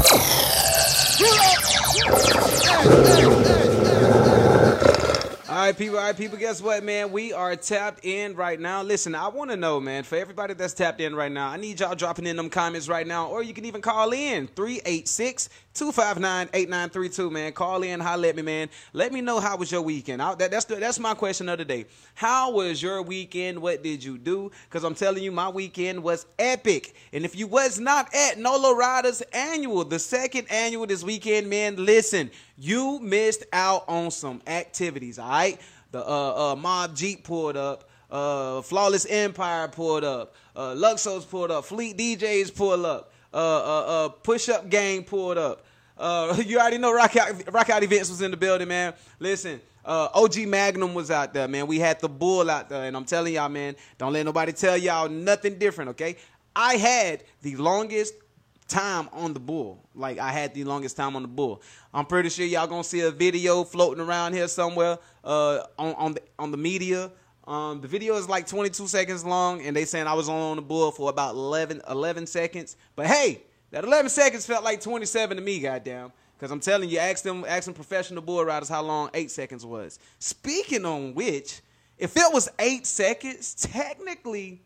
[5.49, 5.99] All right, people.
[5.99, 6.39] All right, people.
[6.39, 7.11] Guess what, man?
[7.11, 8.83] We are tapped in right now.
[8.83, 10.05] Listen, I want to know, man.
[10.05, 13.07] For everybody that's tapped in right now, I need y'all dropping in them comments right
[13.07, 17.53] now, or you can even call in 386 259 8932, man.
[17.53, 18.69] Call in, holla at me, man.
[18.93, 20.21] Let me know how was your weekend.
[20.21, 21.87] I, that, that's the, that's my question of the day.
[22.15, 23.61] How was your weekend?
[23.61, 24.51] What did you do?
[24.65, 26.95] Because I'm telling you, my weekend was epic.
[27.13, 31.77] And if you was not at Nolo Riders Annual, the second annual this weekend, man,
[31.77, 35.61] listen, you missed out on some activities, all right?
[35.93, 37.89] The uh, uh, Mob Jeep pulled up.
[38.11, 40.35] Uh, Flawless Empire pulled up.
[40.57, 41.65] Uh, Luxos pulled up.
[41.65, 43.13] Fleet DJs pulled up.
[43.33, 45.65] Uh, uh, uh, Push Up Gang pulled up.
[45.97, 48.95] Uh, you already know Rock Out, Rock Out Events was in the building, man.
[49.19, 51.67] Listen, uh, OG Magnum was out there, man.
[51.67, 54.77] We had the Bull out there, and I'm telling y'all, man, don't let nobody tell
[54.77, 56.17] y'all nothing different, okay?
[56.55, 58.15] I had the longest
[58.69, 59.89] time on the bull.
[59.95, 61.63] Like I had the longest time on the bull.
[61.93, 66.13] I'm pretty sure y'all gonna see a video floating around here somewhere uh, on on
[66.15, 67.11] the on the media.
[67.49, 70.63] Um, the video is like 22 seconds long, and they saying I was on the
[70.63, 72.77] bull for about 11, 11 seconds.
[72.95, 76.13] But hey, that 11 seconds felt like 27 to me, goddamn.
[76.37, 79.65] Because I'm telling you, ask them, ask them professional bull riders how long eight seconds
[79.65, 79.99] was.
[80.19, 81.63] Speaking on which,
[81.97, 84.61] if it was eight seconds, technically,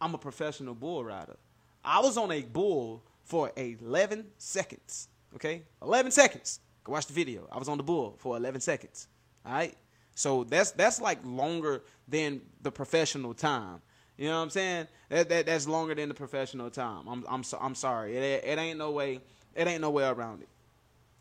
[0.00, 1.36] I'm a professional bull rider.
[1.84, 5.08] I was on a bull for 11 seconds.
[5.34, 5.62] Okay?
[5.82, 6.60] 11 seconds.
[6.84, 7.46] Go watch the video.
[7.52, 9.08] I was on the bull for 11 seconds.
[9.44, 9.76] All right?
[10.14, 13.80] So that's that's like longer than the professional time.
[14.16, 14.86] You know what I'm saying?
[15.08, 17.08] That, that that's longer than the professional time.
[17.08, 18.16] I'm I'm so, I'm sorry.
[18.16, 19.20] It, it ain't no way
[19.54, 20.48] it ain't no way around it.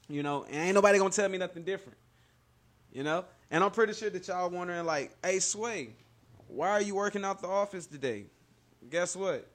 [0.09, 1.97] You know, and ain't nobody gonna tell me nothing different.
[2.91, 3.25] You know?
[3.49, 5.89] And I'm pretty sure that y'all wondering like, hey Sway,
[6.47, 8.25] why are you working out the office today?
[8.89, 9.47] Guess what?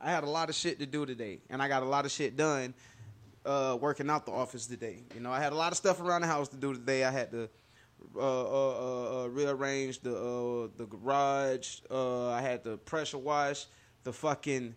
[0.00, 2.10] I had a lot of shit to do today, and I got a lot of
[2.10, 2.74] shit done
[3.46, 4.98] uh, working out the office today.
[5.14, 7.04] You know, I had a lot of stuff around the house to do today.
[7.04, 7.48] I had to
[8.16, 11.80] uh, uh, uh, rearrange the uh, the garage.
[11.90, 13.66] Uh, I had to pressure wash
[14.04, 14.74] the fucking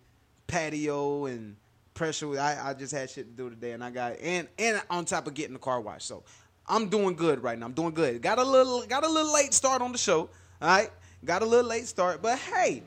[0.48, 1.56] patio and
[1.94, 2.40] pressure.
[2.40, 5.28] I, I just had shit to do today, and I got and and on top
[5.28, 6.08] of getting the car washed.
[6.08, 6.24] So
[6.68, 7.66] I'm doing good right now.
[7.66, 8.22] I'm doing good.
[8.22, 10.30] Got a little got a little late start on the show.
[10.62, 10.92] All right,
[11.24, 12.84] got a little late start, but hey.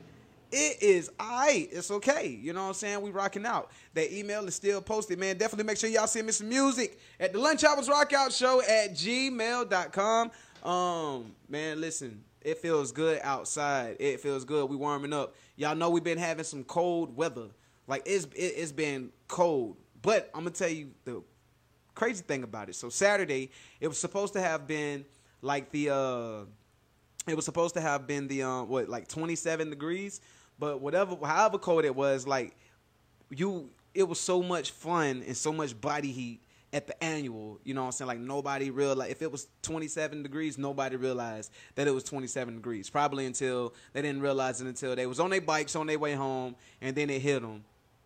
[0.55, 1.67] It is I.
[1.71, 2.27] It's okay.
[2.27, 3.01] You know what I'm saying?
[3.01, 3.71] We rocking out.
[3.95, 5.35] That email is still posted, man.
[5.35, 8.91] Definitely make sure y'all send me some music at the Lunch Hours Rockout Show at
[8.93, 10.31] gmail.com.
[10.63, 13.97] Um, man, listen, it feels good outside.
[13.99, 14.69] It feels good.
[14.69, 15.33] We warming up.
[15.55, 17.47] Y'all know we've been having some cold weather.
[17.87, 19.77] Like it's it, it's been cold.
[20.03, 21.23] But I'm gonna tell you the
[21.95, 22.75] crazy thing about it.
[22.75, 23.49] So Saturday,
[23.81, 25.03] it was supposed to have been
[25.41, 26.45] like the uh
[27.27, 30.21] it was supposed to have been the um what like 27 degrees
[30.63, 32.55] but whatever however cold it was like
[33.29, 36.39] you it was so much fun and so much body heat
[36.71, 38.07] at the annual you know what i'm saying?
[38.07, 42.89] Like nobody realized if it was 27 degrees nobody realized that it was 27 degrees.
[42.89, 46.13] Probably until they didn't realize it until they was on their bikes on their way
[46.13, 47.65] home and then it hit them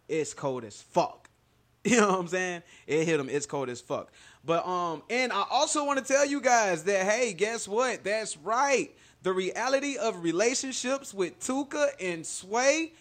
[0.10, 1.30] it's cold as fuck.
[1.86, 2.64] You know what i'm saying?
[2.88, 4.12] It hit them it's cold as fuck.
[4.44, 8.04] But um and i also want to tell you guys that hey guess what?
[8.04, 12.92] That's right the reality of relationships with Tuka and Sway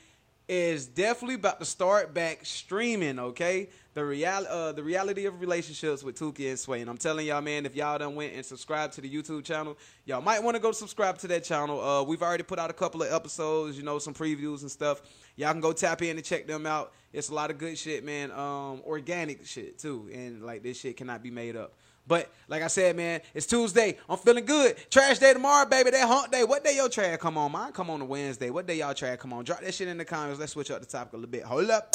[0.48, 3.68] is definitely about to start back streaming, okay?
[3.94, 6.80] The real uh, the reality of relationships with Tuka and Sway.
[6.82, 9.76] And I'm telling y'all, man, if y'all done went and subscribed to the YouTube channel,
[10.04, 11.80] y'all might want to go subscribe to that channel.
[11.80, 15.02] Uh, we've already put out a couple of episodes, you know, some previews and stuff.
[15.34, 16.92] Y'all can go tap in and check them out.
[17.12, 18.30] It's a lot of good shit, man.
[18.30, 20.08] Um, organic shit too.
[20.12, 21.74] And like this shit cannot be made up.
[22.06, 23.98] But like I said, man, it's Tuesday.
[24.08, 24.76] I'm feeling good.
[24.90, 25.90] Trash day tomorrow, baby.
[25.90, 26.44] That hump day.
[26.44, 27.50] What day your trash come on?
[27.52, 28.50] Mine come on a Wednesday.
[28.50, 29.44] What day y'all trash come on?
[29.44, 30.38] Drop that shit in the comments.
[30.38, 31.42] Let's switch up the topic a little bit.
[31.42, 31.92] Hold up.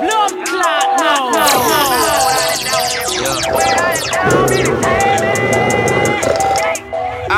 [0.00, 0.86] blood clot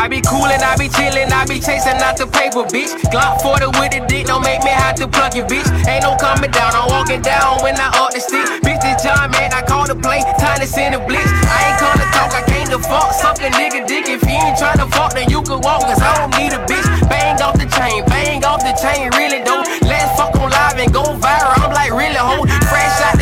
[0.09, 2.97] I be coolin', I be chillin', I be chasing out the paper, bitch.
[3.13, 5.69] Glock 40 with the dick, don't make me have to plug you, bitch.
[5.85, 8.49] Ain't no coming down, I'm walking down when I up the stick.
[8.65, 11.29] Bitch, this John, man, I call the play, time to send a blitz.
[11.29, 13.13] I ain't come to talk, I came to fuck.
[13.21, 16.25] Suck a nigga dick, if he ain't tryna fuck, then you can walk, cause I
[16.25, 16.89] don't need a bitch.
[17.13, 19.61] Bang off the chain, bang off the chain, really though.
[19.85, 22.49] Let's fuck on live and go viral, I'm like, really, ho.
[22.73, 23.18] Fresh out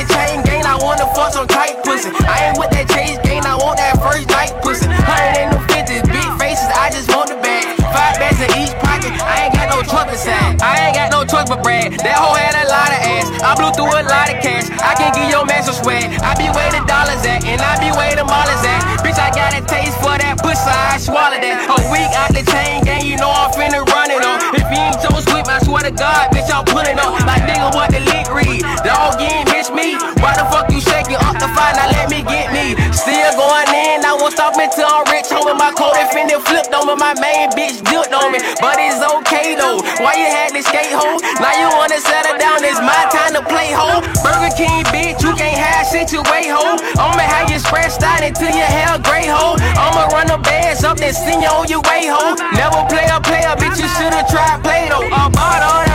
[0.76, 2.10] I wanna fuck some tight pussy.
[2.28, 4.84] I ain't with that chase gang, I want that first night pussy.
[4.84, 7.64] Hundred ain't no fifties, big faces, I just want the bag.
[7.80, 10.62] Five bags in each pocket, I ain't got no truck beside.
[10.62, 11.98] I ain't got no truck but brag.
[11.98, 13.26] That hoe had a lot of ass.
[13.42, 14.70] I blew through a lot of cash.
[14.78, 16.14] I can give your man some swag.
[16.22, 19.02] I be the dollars at, and I be where the dollars at.
[19.02, 21.66] Bitch, I got a taste for that pussy, I swallow that.
[21.66, 24.40] A week out the chain gang, you know I'm finna run it on.
[24.56, 27.20] If you ain't so sweet, I swear to God, bitch, I'll put it on.
[27.26, 28.62] Like nigga, what the leak read?
[28.82, 30.00] Dog, you ain't miss me.
[30.24, 31.74] Why the fuck you shaking up the fire?
[31.76, 32.72] Now let me get me.
[32.96, 35.28] Still going in, I won't stop until I'm rich.
[35.28, 36.55] Home with my coat and finna flipped
[36.96, 38.40] My main bitch dipped on me.
[38.60, 39.84] But it's okay though.
[40.00, 41.20] Why you had to skate home?
[41.40, 44.00] Now you wanna settle down, it's my time to play home.
[44.24, 46.80] Burger King, bitch, you can't have shit you way home.
[46.96, 49.60] I'ma have you scratched out until your hair gray home.
[49.76, 52.36] I'ma run the bands up, then send you on your way home.
[52.56, 55.04] Never play a player, bitch, you should've tried play though.
[55.04, 55.85] I bought all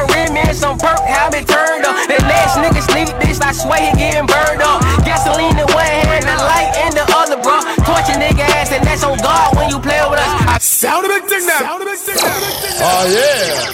[0.41, 1.95] that rim and some perk, have it turned up.
[2.07, 4.81] The next nigga sneak this, I swear he getting burned up.
[5.05, 7.61] Gasoline in one hand, the light in the other, bro.
[7.85, 10.31] Torch a nigga ass, and that's on God when you play with us.
[10.47, 11.59] I Sound a big thing now.
[11.59, 12.33] Sound a big thing now.
[12.81, 13.71] Oh yeah.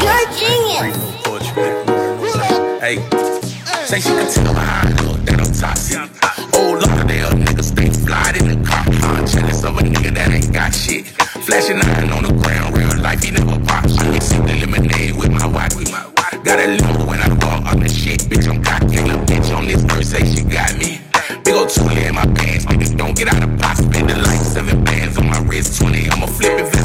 [0.00, 0.96] You're genius.
[2.80, 2.96] Hey,
[3.86, 5.98] say she can tell my eye look that I'm toxic.
[6.54, 8.85] Oh, Lauderdale niggas think fly in the car.
[9.06, 11.06] I'm jealous of a nigga that ain't got shit.
[11.46, 13.56] Flashing iron on the ground, real life, he never.
[13.68, 15.76] I sip the lemonade with my wife.
[15.76, 16.44] With my wife.
[16.44, 18.48] Got a limo when I walk on the shit, bitch.
[18.48, 21.00] I'm cocky, little bitch on this say she got me.
[21.44, 23.78] Big ol' Thule in my pants, niggas don't get out of box.
[23.80, 26.10] Spending like seven bands on my wrist, 20.
[26.10, 26.75] I'ma flip invested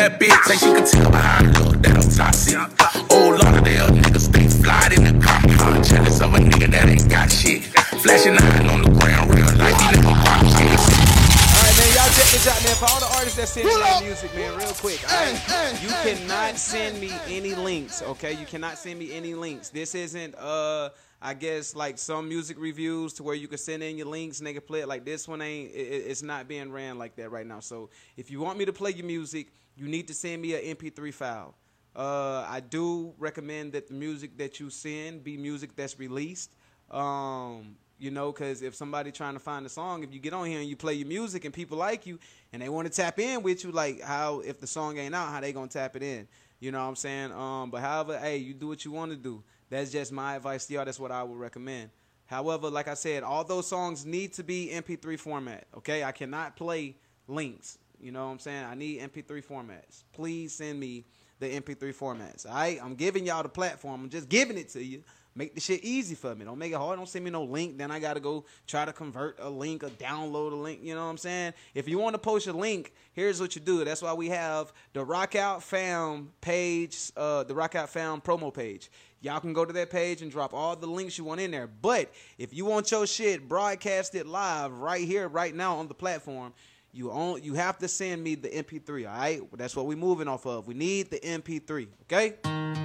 [0.00, 0.32] that bitch.
[0.48, 2.56] Say she can tell by I look that I'm toxic.
[3.12, 5.12] Oh, Lauderdale niggas stay fly in the.
[5.60, 7.64] I'm jealous of a nigga that ain't got shit.
[8.00, 10.72] Flashing iron on the ground, real life, he never pop shit.
[11.76, 12.74] Man, y'all check this out, man.
[12.76, 15.00] For all the artists that send me their music, man, real quick.
[15.04, 15.82] alright?
[15.82, 18.32] You cannot send me any links, okay?
[18.32, 19.68] You cannot send me any links.
[19.68, 20.90] This isn't, uh,
[21.22, 24.46] I guess, like some music reviews to where you can send in your links and
[24.46, 24.88] they can play it.
[24.88, 27.60] Like this one ain't, it- it's not being ran like that right now.
[27.60, 29.48] So if you want me to play your music,
[29.80, 31.54] you need to send me an MP3 file.
[31.96, 36.54] Uh, I do recommend that the music that you send be music that's released.
[36.90, 40.46] Um, you know, because if somebody trying to find a song, if you get on
[40.46, 42.18] here and you play your music and people like you
[42.52, 45.30] and they want to tap in with you, like how if the song ain't out,
[45.30, 46.28] how they gonna tap it in?
[46.60, 47.32] You know what I'm saying?
[47.32, 49.42] Um, but however, hey, you do what you want to do.
[49.70, 50.84] That's just my advice to y'all.
[50.84, 51.90] That's what I would recommend.
[52.26, 55.64] However, like I said, all those songs need to be MP3 format.
[55.78, 57.78] Okay, I cannot play links.
[58.00, 58.64] You know what I'm saying?
[58.64, 60.04] I need MP3 formats.
[60.12, 61.04] Please send me
[61.38, 62.46] the MP3 formats.
[62.46, 64.02] All right, I'm giving y'all the platform.
[64.02, 65.02] I'm just giving it to you.
[65.34, 66.44] Make the shit easy for me.
[66.44, 66.98] Don't make it hard.
[66.98, 67.78] Don't send me no link.
[67.78, 70.80] Then I gotta go try to convert a link or download a link.
[70.82, 71.54] You know what I'm saying?
[71.72, 73.84] If you want to post a link, here's what you do.
[73.84, 78.52] That's why we have the Rock Out Fam page, uh, the Rock Out Fam promo
[78.52, 78.90] page.
[79.20, 81.68] Y'all can go to that page and drop all the links you want in there.
[81.68, 86.54] But if you want your shit broadcasted live right here, right now on the platform,
[86.92, 89.10] you own, you have to send me the MP3.
[89.10, 90.66] All right, that's what we're moving off of.
[90.66, 91.88] We need the MP3.
[92.02, 92.79] Okay.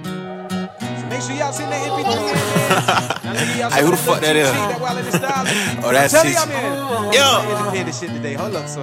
[1.06, 2.74] So make sure y'all send that MP3 in, man.
[3.22, 4.50] Now, nigga, y'all Hey, who the fuck that is?
[4.50, 5.46] That Wild in the Style.
[5.86, 6.50] Oh, that's I'm telling Tissy.
[6.50, 7.14] y'all, man.
[7.14, 7.22] Yo.
[7.22, 8.34] I'm educated shit today.
[8.34, 8.82] Hold up, so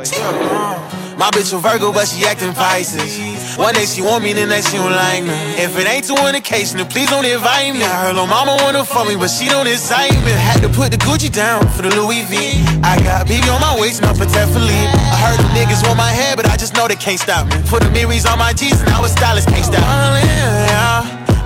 [1.19, 3.59] My bitch a Virgo, but she acting Pisces.
[3.59, 5.35] One day she want me, the next she don't like me.
[5.59, 7.83] If it ain't to an occasion, then please don't invite me.
[7.83, 10.31] I heard little mama wanna fuck me, but she don't excite me.
[10.31, 12.63] Had to put the Gucci down for the Louis V.
[12.87, 14.95] I got BB on my waist, not Patek Philippe.
[15.11, 17.59] I heard the niggas want my head, but I just know they can't stop me.
[17.67, 19.83] Put the mirrors on my G's, and now a stylist can't stop
[20.15, 20.72] me.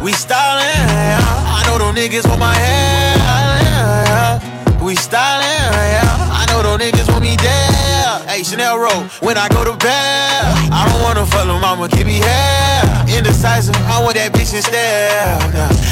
[0.04, 1.20] We stylin', yeah.
[1.58, 3.18] I know them niggas want my head.
[3.18, 4.84] yeah.
[4.84, 6.30] We stylin', yeah.
[6.32, 8.22] I know them niggas want me dead.
[8.30, 12.06] Hey, Chanel Road, when I go to bed, I don't wanna fuck little mama, keep
[12.06, 12.67] me hair.
[13.18, 15.10] Indecisive, I want that bitch instead.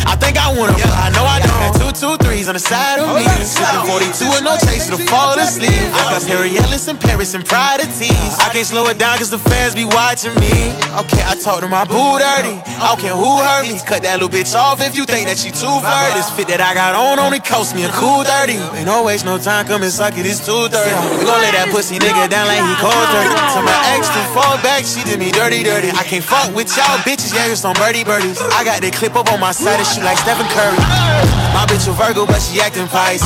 [0.05, 1.73] I think I wanna, but I know I don't.
[1.73, 3.25] Two, two, threes on the side of me.
[3.41, 5.73] Sipping 42 and no chase to fall asleep.
[5.97, 8.37] I got Harry Ellis in Paris and pride of tease.
[8.37, 10.69] I can't slow it down cause the fans be watching me.
[11.01, 12.61] Okay, I talk to my boo dirty.
[12.77, 13.81] I don't who hurt me.
[13.81, 16.05] Cut that little bitch off if you think that she too fur.
[16.13, 18.53] This fit that I got on only cost me a cool 30.
[18.77, 20.77] Ain't no waste no time, come and suck it, it's 230.
[21.17, 23.33] We gon' let that pussy nigga down like he cold dirty.
[23.33, 25.89] To my ex to fall back, she did me dirty, dirty.
[25.89, 28.43] I can't fuck with y'all bitches, yeah, it's on birdie birdies.
[28.51, 30.75] I got the clip up on my side and shoot like Stephen Curry.
[31.55, 33.23] My bitch a Virgo, but she acting Pisces.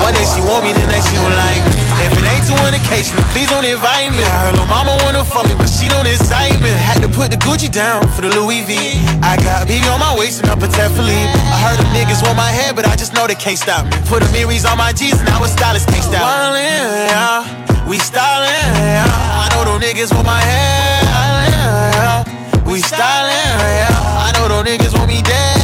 [0.00, 1.76] One day she want me, the next she don't like me.
[2.00, 4.24] If it ain't to an occasion, then please don't invite me.
[4.24, 6.72] I heard little mama wanna fuck me, but she don't excite me.
[6.72, 8.72] Had to put the Gucci down for the Louis V.
[9.20, 11.32] I got BB on my waist and a Philippe.
[11.52, 13.92] I heard them niggas want my head, but I just know they can't stop me.
[14.08, 16.24] Put the mirrors on my G's, and now a stylist can't stop
[16.56, 16.64] me.
[16.64, 17.44] Yeah,
[17.84, 18.48] we stylin',
[18.80, 19.04] yeah.
[19.04, 21.09] I know them niggas want my head.
[22.70, 23.88] We stylin', yeah.
[23.90, 25.60] I know them niggas want me dead.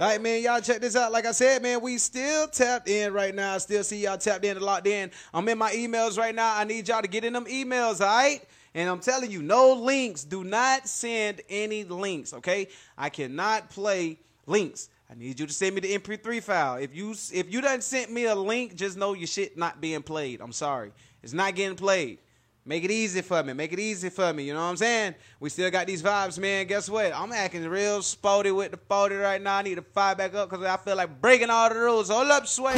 [0.00, 1.12] All right, man, y'all check this out.
[1.12, 3.56] Like I said, man, we still tapped in right now.
[3.56, 5.10] I still see y'all tapped in and locked in.
[5.34, 6.56] I'm in my emails right now.
[6.56, 8.40] I need y'all to get in them emails, all right?
[8.74, 10.24] And I'm telling you, no links.
[10.24, 12.68] Do not send any links, okay?
[12.96, 14.88] I cannot play links.
[15.10, 16.76] I need you to send me the MP3 file.
[16.76, 20.02] If you if you done sent me a link, just know your shit not being
[20.02, 20.42] played.
[20.42, 20.92] I'm sorry.
[21.22, 22.18] It's not getting played.
[22.66, 23.54] Make it easy for me.
[23.54, 24.44] Make it easy for me.
[24.44, 25.14] You know what I'm saying?
[25.40, 26.66] We still got these vibes, man.
[26.66, 27.14] Guess what?
[27.14, 29.56] I'm acting real sporty with the 40 right now.
[29.56, 32.10] I need to fire back up because I feel like breaking all the rules.
[32.10, 32.74] Hold up, Sway.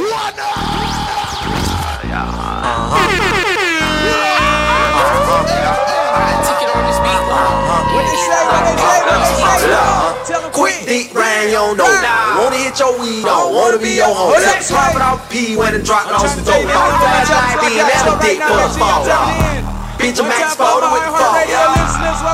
[10.61, 11.89] Quick deep rain, you don't know.
[12.37, 14.37] Wanna hit your weed on, wanna be your home.
[14.37, 16.69] That Pop it off P when it drop it I'm off the to tell you,
[16.69, 16.77] dope.
[16.77, 19.01] man, All flash trying like being a dick for a you fall.
[19.09, 19.65] tell me in.
[19.97, 21.33] Bitch, One Max time for all Spoda the with the fall.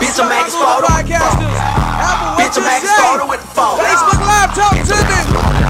[0.02, 0.18] Bitch?
[0.18, 1.38] I'm Max Spoda with the fall.
[1.38, 1.54] podcasters?
[2.02, 2.82] Apple, what Bitch, you Max?
[2.90, 3.74] Spoda with the fall.
[3.78, 5.65] Facebook Live, talk to me.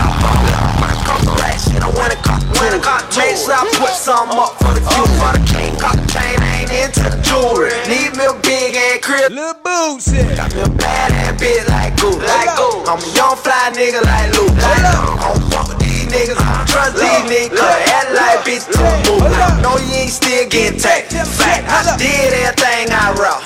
[1.96, 5.10] When it comes, when it comes, make sure I put some up for the cute.
[5.16, 7.72] For the king, got the chain, ain't into the jewelry.
[7.88, 9.32] Need me a big ass crib.
[9.32, 10.20] Lil Boosie.
[10.36, 12.84] Got me a bad ass bitch like Goo, like Goo.
[12.84, 14.52] I'm a young fly nigga like Luke.
[14.60, 15.16] Like Luke.
[15.16, 17.56] I don't fuck with these niggas, I don't trust these niggas.
[17.56, 19.24] Cause act like bitch to a move.
[19.64, 21.16] No, you ain't still getting tagged.
[21.16, 23.40] Fact, I did everything I wrote.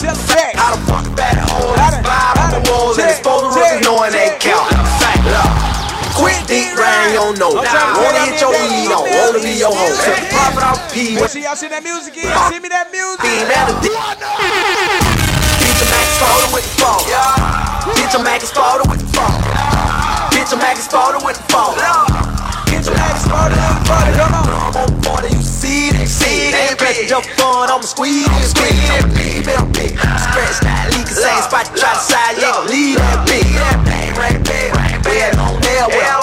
[0.59, 1.79] How the fuck back home?
[2.03, 4.30] Vibe on the walls and expose the rookies knowing they
[7.31, 7.55] your nose.
[7.55, 9.95] Wanna hit your weed on, wanna be your home.
[9.95, 11.15] So pop it off P.
[11.29, 12.27] See y'all see that music in.
[12.51, 13.23] Send me that music.
[13.23, 13.47] A.
[15.63, 17.07] Bitch, I'm Spoda with the phone.
[17.95, 19.39] Bitch, I'm Max Spoda with the phone.
[20.35, 21.79] Bitch, I'm Max Spoda with the phone.
[22.67, 24.11] Bitch, I'm Max Spoda with the phone.
[24.19, 24.51] Come on.
[24.71, 26.55] On board you see it, see it.
[26.55, 29.07] Ain't press jump on, I'ma squeeze it, squeeze it.
[29.15, 29.93] Big, big, big.
[29.99, 33.47] Scratch that leak, same spot, try to side, gon' leave that big.
[33.55, 35.31] That bang, right there, right there.
[35.89, 36.20] Well.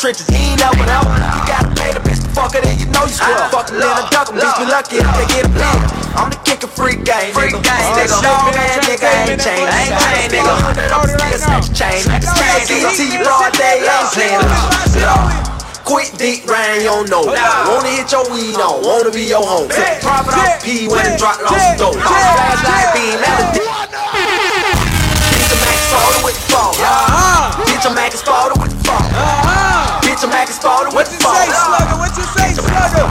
[0.00, 1.04] Trenches, he ain't never know.
[1.04, 3.36] You gotta pay the bitch to fuck it, and you know you square.
[3.52, 5.76] Fuck it, then I duck 'em, bitch, be lucky if they get a pin.
[6.16, 8.16] I'm the kicker freak gang, freak gang, nigga.
[8.24, 9.68] Dog ass nigga, ain't changed.
[9.68, 10.56] I ain't changed, nigga.
[10.88, 12.00] I'm still snatch chain.
[12.08, 14.40] CT broad day, I'm playing
[15.84, 17.36] Quit deep round your nose.
[17.68, 19.68] Wanna hit your weed on, wanna be your home.
[19.68, 22.00] Take profit off P when it drop it off the dope.
[22.00, 23.68] Flash like beam, it dip.
[25.28, 26.74] Bitch, I'm Max Spoda with the phone.
[27.68, 29.49] Bitch, I'm Max Spoda with the phone.
[30.20, 31.34] Bitch, I'm Max Spoda with the phone.
[31.34, 33.06] Say, Slugger, what you say, Slugger?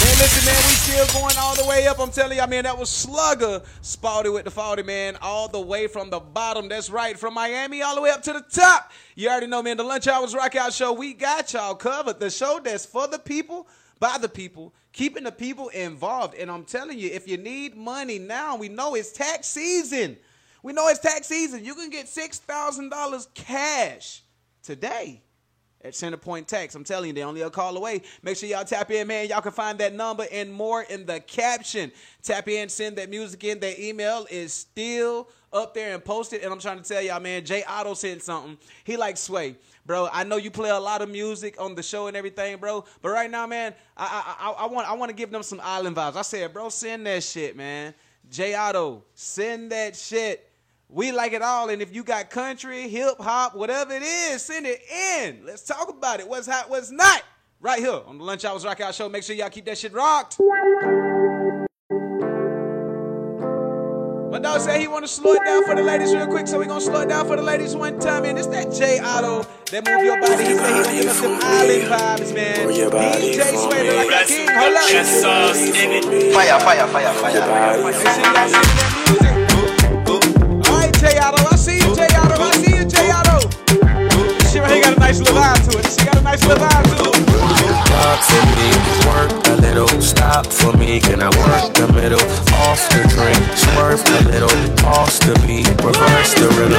[0.00, 1.98] Man, listen, man, we still going all the way up.
[1.98, 5.88] I'm telling y'all, man, that was Slugger spotted with the 40, man, all the way
[5.88, 6.68] from the bottom.
[6.68, 8.92] That's right, from Miami all the way up to the top.
[9.14, 12.18] You already know, man, the Lunch Hours Rock Out Show, we got y'all covered.
[12.18, 13.68] The show that's for the people,
[13.98, 16.34] by the people, keeping the people involved.
[16.34, 20.16] And I'm telling you, if you need money now, we know it's tax season.
[20.62, 21.62] We know it's tax season.
[21.62, 24.22] You can get $6,000 cash
[24.62, 25.24] today
[25.86, 26.74] at Centerpoint Tax.
[26.74, 28.02] I'm telling you, they're only a call away.
[28.22, 29.28] Make sure y'all tap in, man.
[29.28, 31.92] Y'all can find that number and more in the caption.
[32.22, 33.60] Tap in, send that music in.
[33.60, 36.42] That email is still up there and posted.
[36.42, 38.58] And I'm trying to tell y'all, man, Jay Otto said something.
[38.84, 39.56] He like Sway.
[39.86, 42.84] Bro, I know you play a lot of music on the show and everything, bro.
[43.02, 45.60] But right now, man, I I, I, I want I want to give them some
[45.62, 46.16] island vibes.
[46.16, 47.94] I said, bro, send that shit, man.
[48.28, 50.50] Jay Otto, send that shit.
[50.88, 54.66] We like it all, and if you got country, hip hop, whatever it is, send
[54.66, 55.44] it in.
[55.44, 56.28] Let's talk about it.
[56.28, 57.24] What's hot, what's not?
[57.60, 59.08] Right here on the Lunch Hours Rock Out Show.
[59.08, 60.38] Make sure y'all keep that shit rocked.
[64.30, 66.58] My dog said he want to slow it down for the ladies real quick, so
[66.60, 68.24] we gonna slow it down for the ladies one time.
[68.24, 70.44] And it's that J Otto that move your body.
[70.44, 72.68] He said he gonna give us some island vibes, man.
[72.68, 74.48] DJ Sway like a king.
[74.52, 74.86] Hold up.
[76.32, 77.82] Fire, fire, fire, fire, fire.
[77.82, 79.25] Make sure y'all
[90.50, 91.00] stop for me.
[91.00, 92.20] Can I work the middle?
[92.66, 94.48] Off the drink, swerve a little,
[94.82, 96.76] pause the beat, reverse the rhythm.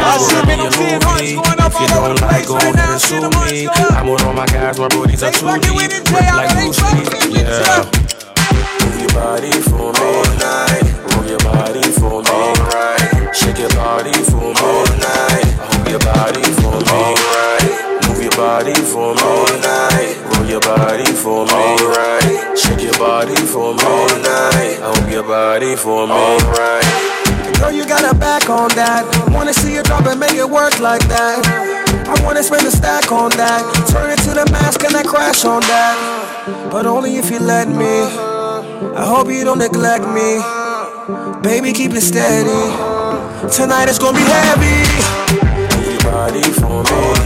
[0.00, 2.62] I see been on seeing hearts going up If you don't the like, go right
[2.62, 2.92] ahead now.
[2.92, 3.66] and sue the me.
[3.66, 3.92] up.
[3.92, 5.74] I'm with all my guys, my bodies are too deep.
[5.74, 6.36] with it, Jay Rip Otto.
[6.36, 7.42] like Bruce Lee.
[7.42, 7.84] Yeah.
[8.84, 9.67] Move your body
[36.70, 37.94] But only if you let me.
[38.94, 40.40] I hope you don't neglect me.
[41.42, 42.62] Baby, keep it steady.
[43.50, 44.78] Tonight it's gonna be heavy.
[45.76, 47.17] Move your body for me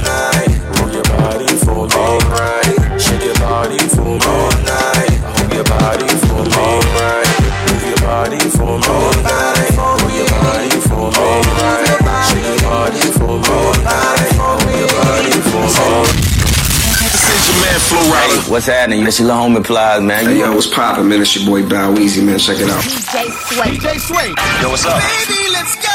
[18.52, 19.02] What's happening?
[19.02, 20.26] This your little homie Plies, man.
[20.26, 21.22] Hey, You yo, what's poppin', man?
[21.22, 22.38] It's your boy Bow Easy, man.
[22.38, 22.82] Check it out.
[22.84, 23.64] DJ Sway.
[23.64, 24.28] DJ Sway.
[24.60, 25.00] Yo, what's up?
[25.00, 25.88] Baby, let's go.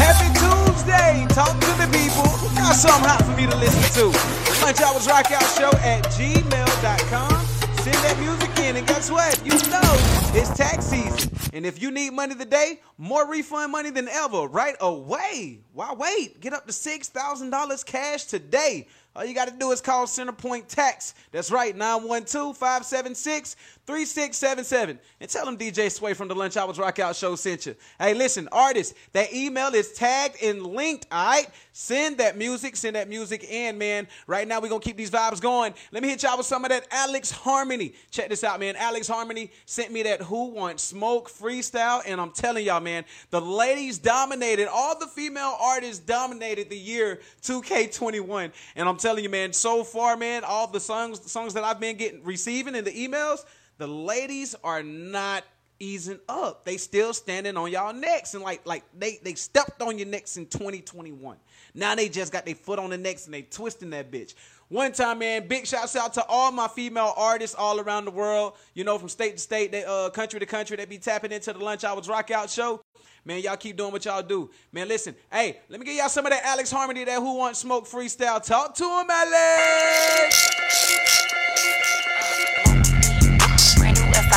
[0.00, 1.26] Happy Tuesday.
[1.28, 2.24] Talk to the people.
[2.56, 4.64] Got something hot for me to listen to.
[4.64, 7.44] Lunch Hours Rock Out Show at gmail.com.
[7.76, 9.38] Send that music in, and guess what?
[9.44, 11.30] You know it's tax season.
[11.52, 15.60] And if you need money today, more refund money than ever, right away.
[15.74, 16.40] Why wait?
[16.40, 18.86] Get up to $6,000 cash today.
[19.18, 21.12] All you got to do is call Centerpoint Tax.
[21.32, 23.56] That's right, 912 576
[23.88, 24.98] 3677.
[25.18, 27.74] And tell them DJ Sway from the Lunch Hours Rock Out Show sent you.
[27.98, 31.48] Hey, listen, artists, that email is tagged and linked, all right?
[31.72, 34.06] Send that music, send that music in, man.
[34.26, 35.72] Right now, we're going to keep these vibes going.
[35.90, 37.94] Let me hit y'all with some of that Alex Harmony.
[38.10, 38.76] Check this out, man.
[38.76, 43.40] Alex Harmony sent me that Who Want Smoke freestyle, and I'm telling y'all, man, the
[43.40, 48.52] ladies dominated, all the female artists dominated the year 2K21.
[48.76, 51.96] And I'm telling you, man, so far, man, all the songs, songs that I've been
[51.96, 53.46] getting receiving in the emails,
[53.78, 55.44] the ladies are not
[55.80, 56.64] easing up.
[56.64, 60.36] They still standing on y'all necks and like like they they stepped on your necks
[60.36, 61.36] in 2021.
[61.74, 64.34] Now they just got their foot on the necks and they twisting that bitch.
[64.68, 68.54] One time, man, big shouts out to all my female artists all around the world.
[68.74, 71.54] You know, from state to state, they, uh, country to country, they be tapping into
[71.54, 72.82] the Lunch Hours Rock Out show.
[73.24, 74.50] Man, y'all keep doing what y'all do.
[74.72, 77.60] Man, listen, hey, let me get y'all some of that Alex Harmony, that Who Wants
[77.60, 78.44] Smoke freestyle.
[78.44, 80.87] Talk to him, Alex.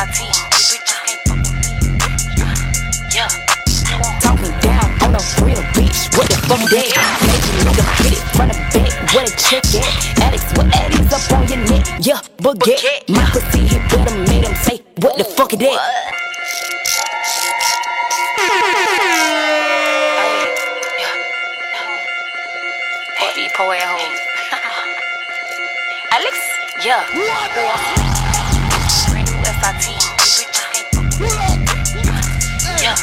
[0.02, 0.26] New FIT.
[0.26, 2.42] You bitches can't fuck with me.
[3.14, 3.30] Yeah.
[4.18, 6.10] Talk me down on a real bitch.
[6.18, 6.90] What the fuck that?
[7.22, 8.90] Make you nigga hit it from the back.
[9.14, 10.18] What a chick at?
[10.22, 11.86] Alex, what Alex up on your neck?
[12.00, 13.08] Yeah, baguette.
[13.10, 15.78] My pussy hit with him, made him say, What the fuck is that?
[23.18, 24.18] Happy poet hoes.
[26.10, 26.36] Alex?
[26.84, 28.11] Yeah.
[29.62, 29.94] Brand new FIT.
[29.94, 32.82] You bitches can't fuck with me.
[32.82, 32.98] Yeah.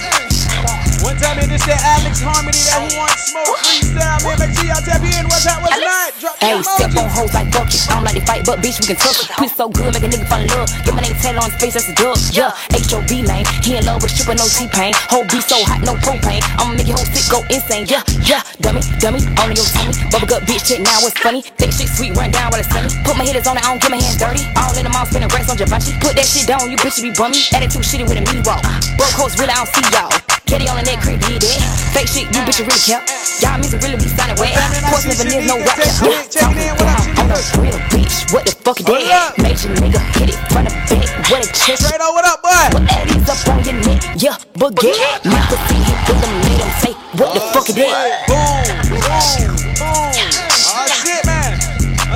[1.00, 4.36] One time, man, this that Alex Harmony, that Who Wants Smoke freestyle, man.
[4.44, 5.24] Make sure y'all tap in.
[5.32, 5.64] What's that?
[5.64, 6.12] What's not?
[6.20, 7.88] Drop the Hey, step on hoes like buckets.
[7.88, 9.32] I don't like to fight, but bitch, we can touch it.
[9.40, 10.68] Pussy so good, make a nigga fall in love.
[10.84, 12.20] Get my name tatted on his face, that's a dub.
[12.36, 13.24] Yeah, H.O.B.
[13.24, 13.48] lane.
[13.64, 14.92] He in love with a stripper, no T-Pain.
[15.08, 16.44] Whole beat so hot, no propane.
[16.60, 17.88] I'ma make your whole stick go insane.
[17.88, 19.96] Yeah, yeah, dummy, dummy, on your tummy.
[20.12, 21.40] Bubble gut bitch, check now what's funny.
[21.56, 22.92] Take shit sweet, run down while it's sunny.
[23.20, 24.48] Put my hitters on it, I don't get my hands dirty.
[24.56, 25.92] All in the mouth, spinning racks on Givenchy.
[26.00, 27.44] Put that shit down, you bitches be bummy.
[27.52, 28.64] Attitude shitty with a me walk.
[28.96, 30.08] Broke hoes, really, I don't see y'all.
[30.48, 31.60] Kitty on the neck, creep, did that.
[31.92, 33.04] Fake shit, you bitches really care.
[33.44, 34.56] Y'all music really be sounding wet.
[34.88, 35.76] Ports never near no rock.
[36.00, 38.32] Yeah, talking down on a real bitch.
[38.32, 39.36] What the fuck is that?
[39.36, 41.12] Major nigga hit it from the back.
[41.28, 41.76] What a chick.
[41.76, 42.56] Straight on, what up, boy?
[42.72, 44.00] What Addies up on your neck?
[44.16, 45.28] Yeah, baguette.
[45.28, 48.32] My pussy hit with them, made them say, What the fuck is that?
[48.32, 50.49] Boom, boom, boom.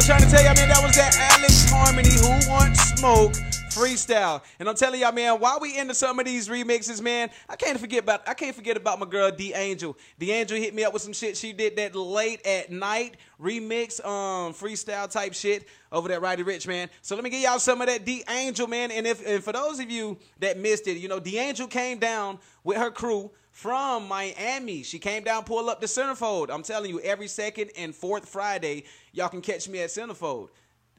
[0.04, 3.32] I'm trying to tell y'all, man, that was that Alex Harmony, Who Wants Smoke
[3.72, 4.43] freestyle.
[4.60, 7.80] And I'm telling y'all, man, while we into some of these remixes, man, I can't
[7.80, 9.97] forget about I can't forget about my girl D Angel.
[10.20, 11.38] D Angel hit me up with some shit.
[11.38, 16.68] She did that late at night remix, um, freestyle type shit over that Roddy Ricch,
[16.68, 16.89] man.
[17.01, 18.91] So let me give y'all some of that D Angel, man.
[18.91, 21.97] And if and for those of you that missed it, you know, D Angel came
[21.97, 24.82] down with her crew from Miami.
[24.82, 26.49] She came down, pull up the Centerfold.
[26.49, 28.84] I'm telling you, every second and fourth Friday,
[29.14, 30.49] y'all can catch me at Centerfold.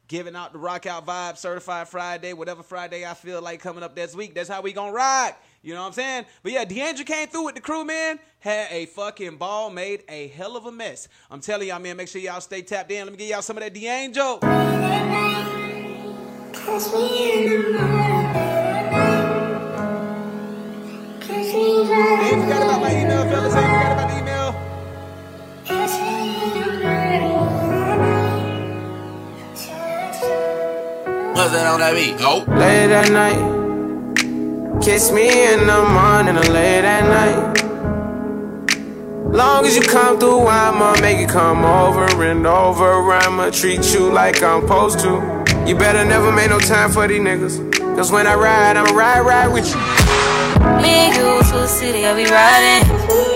[0.07, 3.97] Giving out the Rock Out Vibe Certified Friday, whatever Friday I feel like coming up
[3.97, 4.35] this week.
[4.35, 5.37] That's how we gonna rock.
[5.63, 6.27] You know what I'm saying?
[6.43, 8.21] But yeah, D'Angelo came through with the crew, man.
[8.39, 11.09] Had a fucking ball, made a hell of a mess.
[11.31, 13.05] I'm telling y'all, man, make sure y'all stay tapped in.
[13.07, 14.39] Let me give y'all some of that D'Angelo.
[16.95, 18.14] Ain't
[31.55, 32.17] What's that on that beat?
[32.19, 32.43] Oh.
[32.59, 34.83] Late at night.
[34.83, 37.63] Kiss me in the morning or late at night.
[39.33, 43.13] Long as you come through, I'ma make you come over and over.
[43.13, 45.45] I'ma treat you like I'm supposed to.
[45.65, 47.73] You better never make no time for these niggas.
[47.95, 49.79] Cause when I ride, I'ma ride, ride with you.
[50.83, 52.83] Me and you to the city, I be riding.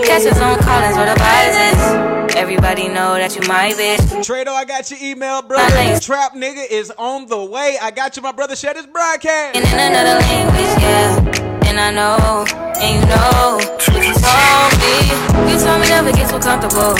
[0.03, 2.18] Catch us on Collins where the vibes is.
[2.39, 3.99] Everybody know that you my bitch.
[4.23, 5.99] Trado, I got your email, brother.
[5.99, 7.75] Trap nigga is on the way.
[7.81, 8.55] I got you, my brother.
[8.55, 9.59] Share this broadcast.
[9.59, 11.67] And in another language, yeah.
[11.67, 12.47] And I know,
[12.79, 13.59] and you know,
[13.91, 15.51] you told me.
[15.51, 16.95] You told me never get too comfortable.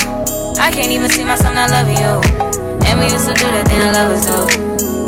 [0.59, 2.19] I can't even see myself not loving you.
[2.83, 4.43] And we used to do that, then I love us too.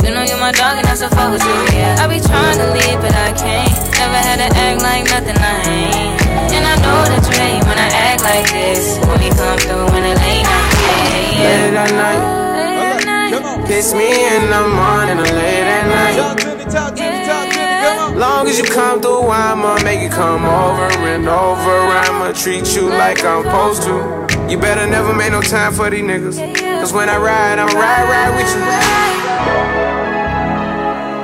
[0.07, 1.99] You know you're my dog and I still fuck with you, yeah.
[1.99, 3.67] I be trying to leave, but I can't.
[3.99, 6.55] Never had to act like nothing I ain't.
[6.55, 9.01] And I know that you hate when I act like this.
[9.07, 11.49] When we come through in the late night, yeah, yeah.
[11.49, 13.67] Late at night.
[13.67, 16.15] Kiss me in the morning or late at night.
[16.19, 17.81] Talk to me, talk to me, talk to me.
[17.81, 18.19] Come on.
[18.19, 21.77] Long as you come through, I'ma make you come over and over.
[22.05, 24.27] I'ma treat you like I'm supposed to.
[24.51, 26.37] You better never make no time for these niggas.
[26.81, 28.61] Cause when I ride, I'ma ride, ride with you.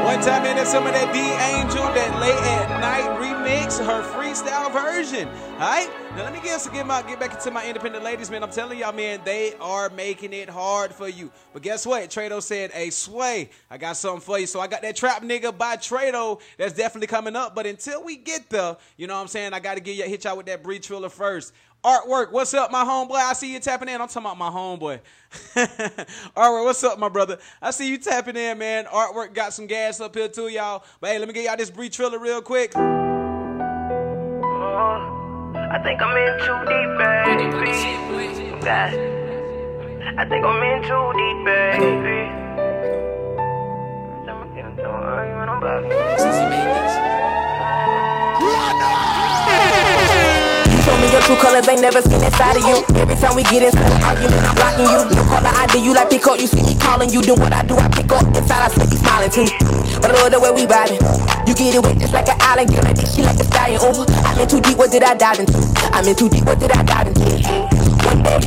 [0.08, 3.20] One time, man, that's some of that D Angel, that late at night
[3.68, 5.28] is her freestyle version.
[5.28, 8.42] All right, now let me get get my get back into my independent ladies, man.
[8.42, 11.30] I'm telling y'all, man, they are making it hard for you.
[11.52, 12.10] But guess what?
[12.10, 15.56] Trado said, "Hey, Sway, I got something for you." So I got that trap nigga
[15.58, 17.56] by Trado that's definitely coming up.
[17.56, 19.52] But until we get there, you know what I'm saying?
[19.54, 21.52] I got to get you hit y'all with that Bree Triller first.
[21.84, 23.16] Artwork, what's up, my homeboy?
[23.16, 24.00] I see you tapping in.
[24.00, 25.00] I'm talking about my homeboy.
[26.36, 27.38] Artwork, what's up, my brother?
[27.62, 28.86] I see you tapping in, man.
[28.86, 30.86] Artwork got some gas up here too, y'all.
[31.02, 32.74] But hey, let me get y'all this Bree Triller real quick.
[35.70, 37.72] I think I'm in too deep, baby.
[38.64, 38.94] God.
[40.18, 42.38] I think I'm in too deep, baby.
[45.88, 47.17] You show me your
[51.28, 52.80] true colors, ain't never seen inside of you.
[52.96, 55.00] Every time we get into an argument, I'm blocking you.
[55.12, 57.22] No caller ID, you like pick up, you see me calling you.
[57.22, 58.24] Do what I do, I pick up.
[58.32, 59.48] Inside, I see you smiling too.
[60.00, 61.04] But I love the way we riding.
[61.44, 62.84] You get it wet just like an island, girl.
[62.88, 63.80] Like this, she like a stallion.
[63.84, 65.60] Oh, I'm in too deep, what did I dive into?
[65.92, 67.28] I'm in too deep, what did I dive into?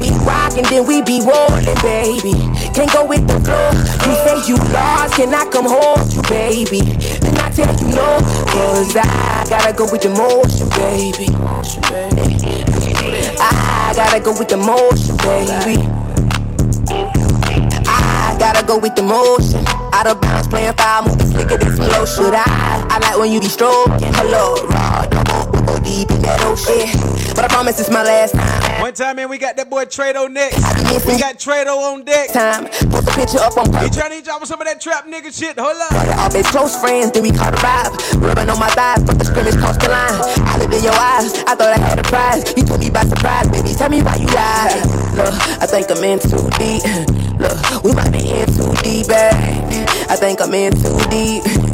[0.01, 2.33] We rock and then we be rolling, baby.
[2.73, 3.77] Can't go with the flow.
[4.09, 6.81] You say you lost, can I come home, you baby?
[7.21, 11.29] Then I tell you no, cause I gotta go with the motion, baby.
[13.41, 15.89] I gotta go with the motion, baby.
[17.87, 19.65] I gotta go with the motion.
[19.93, 22.05] Out of bounds, playing foul, moving slicker than slow.
[22.07, 22.45] Should I?
[22.91, 24.13] I like when you be stroking.
[24.15, 25.11] Hello, Rod.
[25.11, 26.89] Don't go deep in that ocean.
[27.35, 28.60] But I promise it's my last time.
[28.81, 30.57] One time, man, we got that boy Trado next.
[31.05, 32.33] We got Trado on deck.
[32.33, 32.65] Time.
[32.65, 35.59] Post a picture up on He trying to with some of that trap nigga shit.
[35.59, 35.93] Hold up.
[36.17, 38.23] All been close friends, then we caught a vibe.
[38.23, 40.17] Rubbing on my thighs, but the scrimmage crossed the line.
[40.49, 42.57] I looked in your eyes, I thought I had a prize.
[42.57, 43.75] You took me by surprise, baby.
[43.77, 44.81] Tell me why you lied.
[45.13, 46.81] Look, I think I'm in too deep.
[47.37, 49.37] Look, we might be in too deep, babe.
[50.09, 51.70] I think I'm in too deep.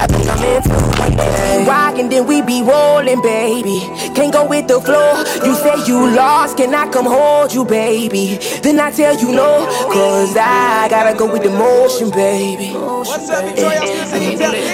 [0.00, 1.68] I think I'm in too deep.
[1.68, 3.80] Rockin', then we be rolling, baby.
[4.14, 5.22] Can't go with the flow.
[5.44, 8.38] You say you lost, can I come hold you, baby?
[8.62, 12.72] Then I tell you no, cause I gotta go with the motion, baby.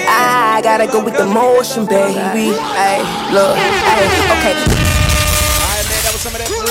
[0.07, 2.55] I gotta go with the motion, baby.
[2.55, 3.03] Hey,
[3.33, 4.96] look, hey, okay.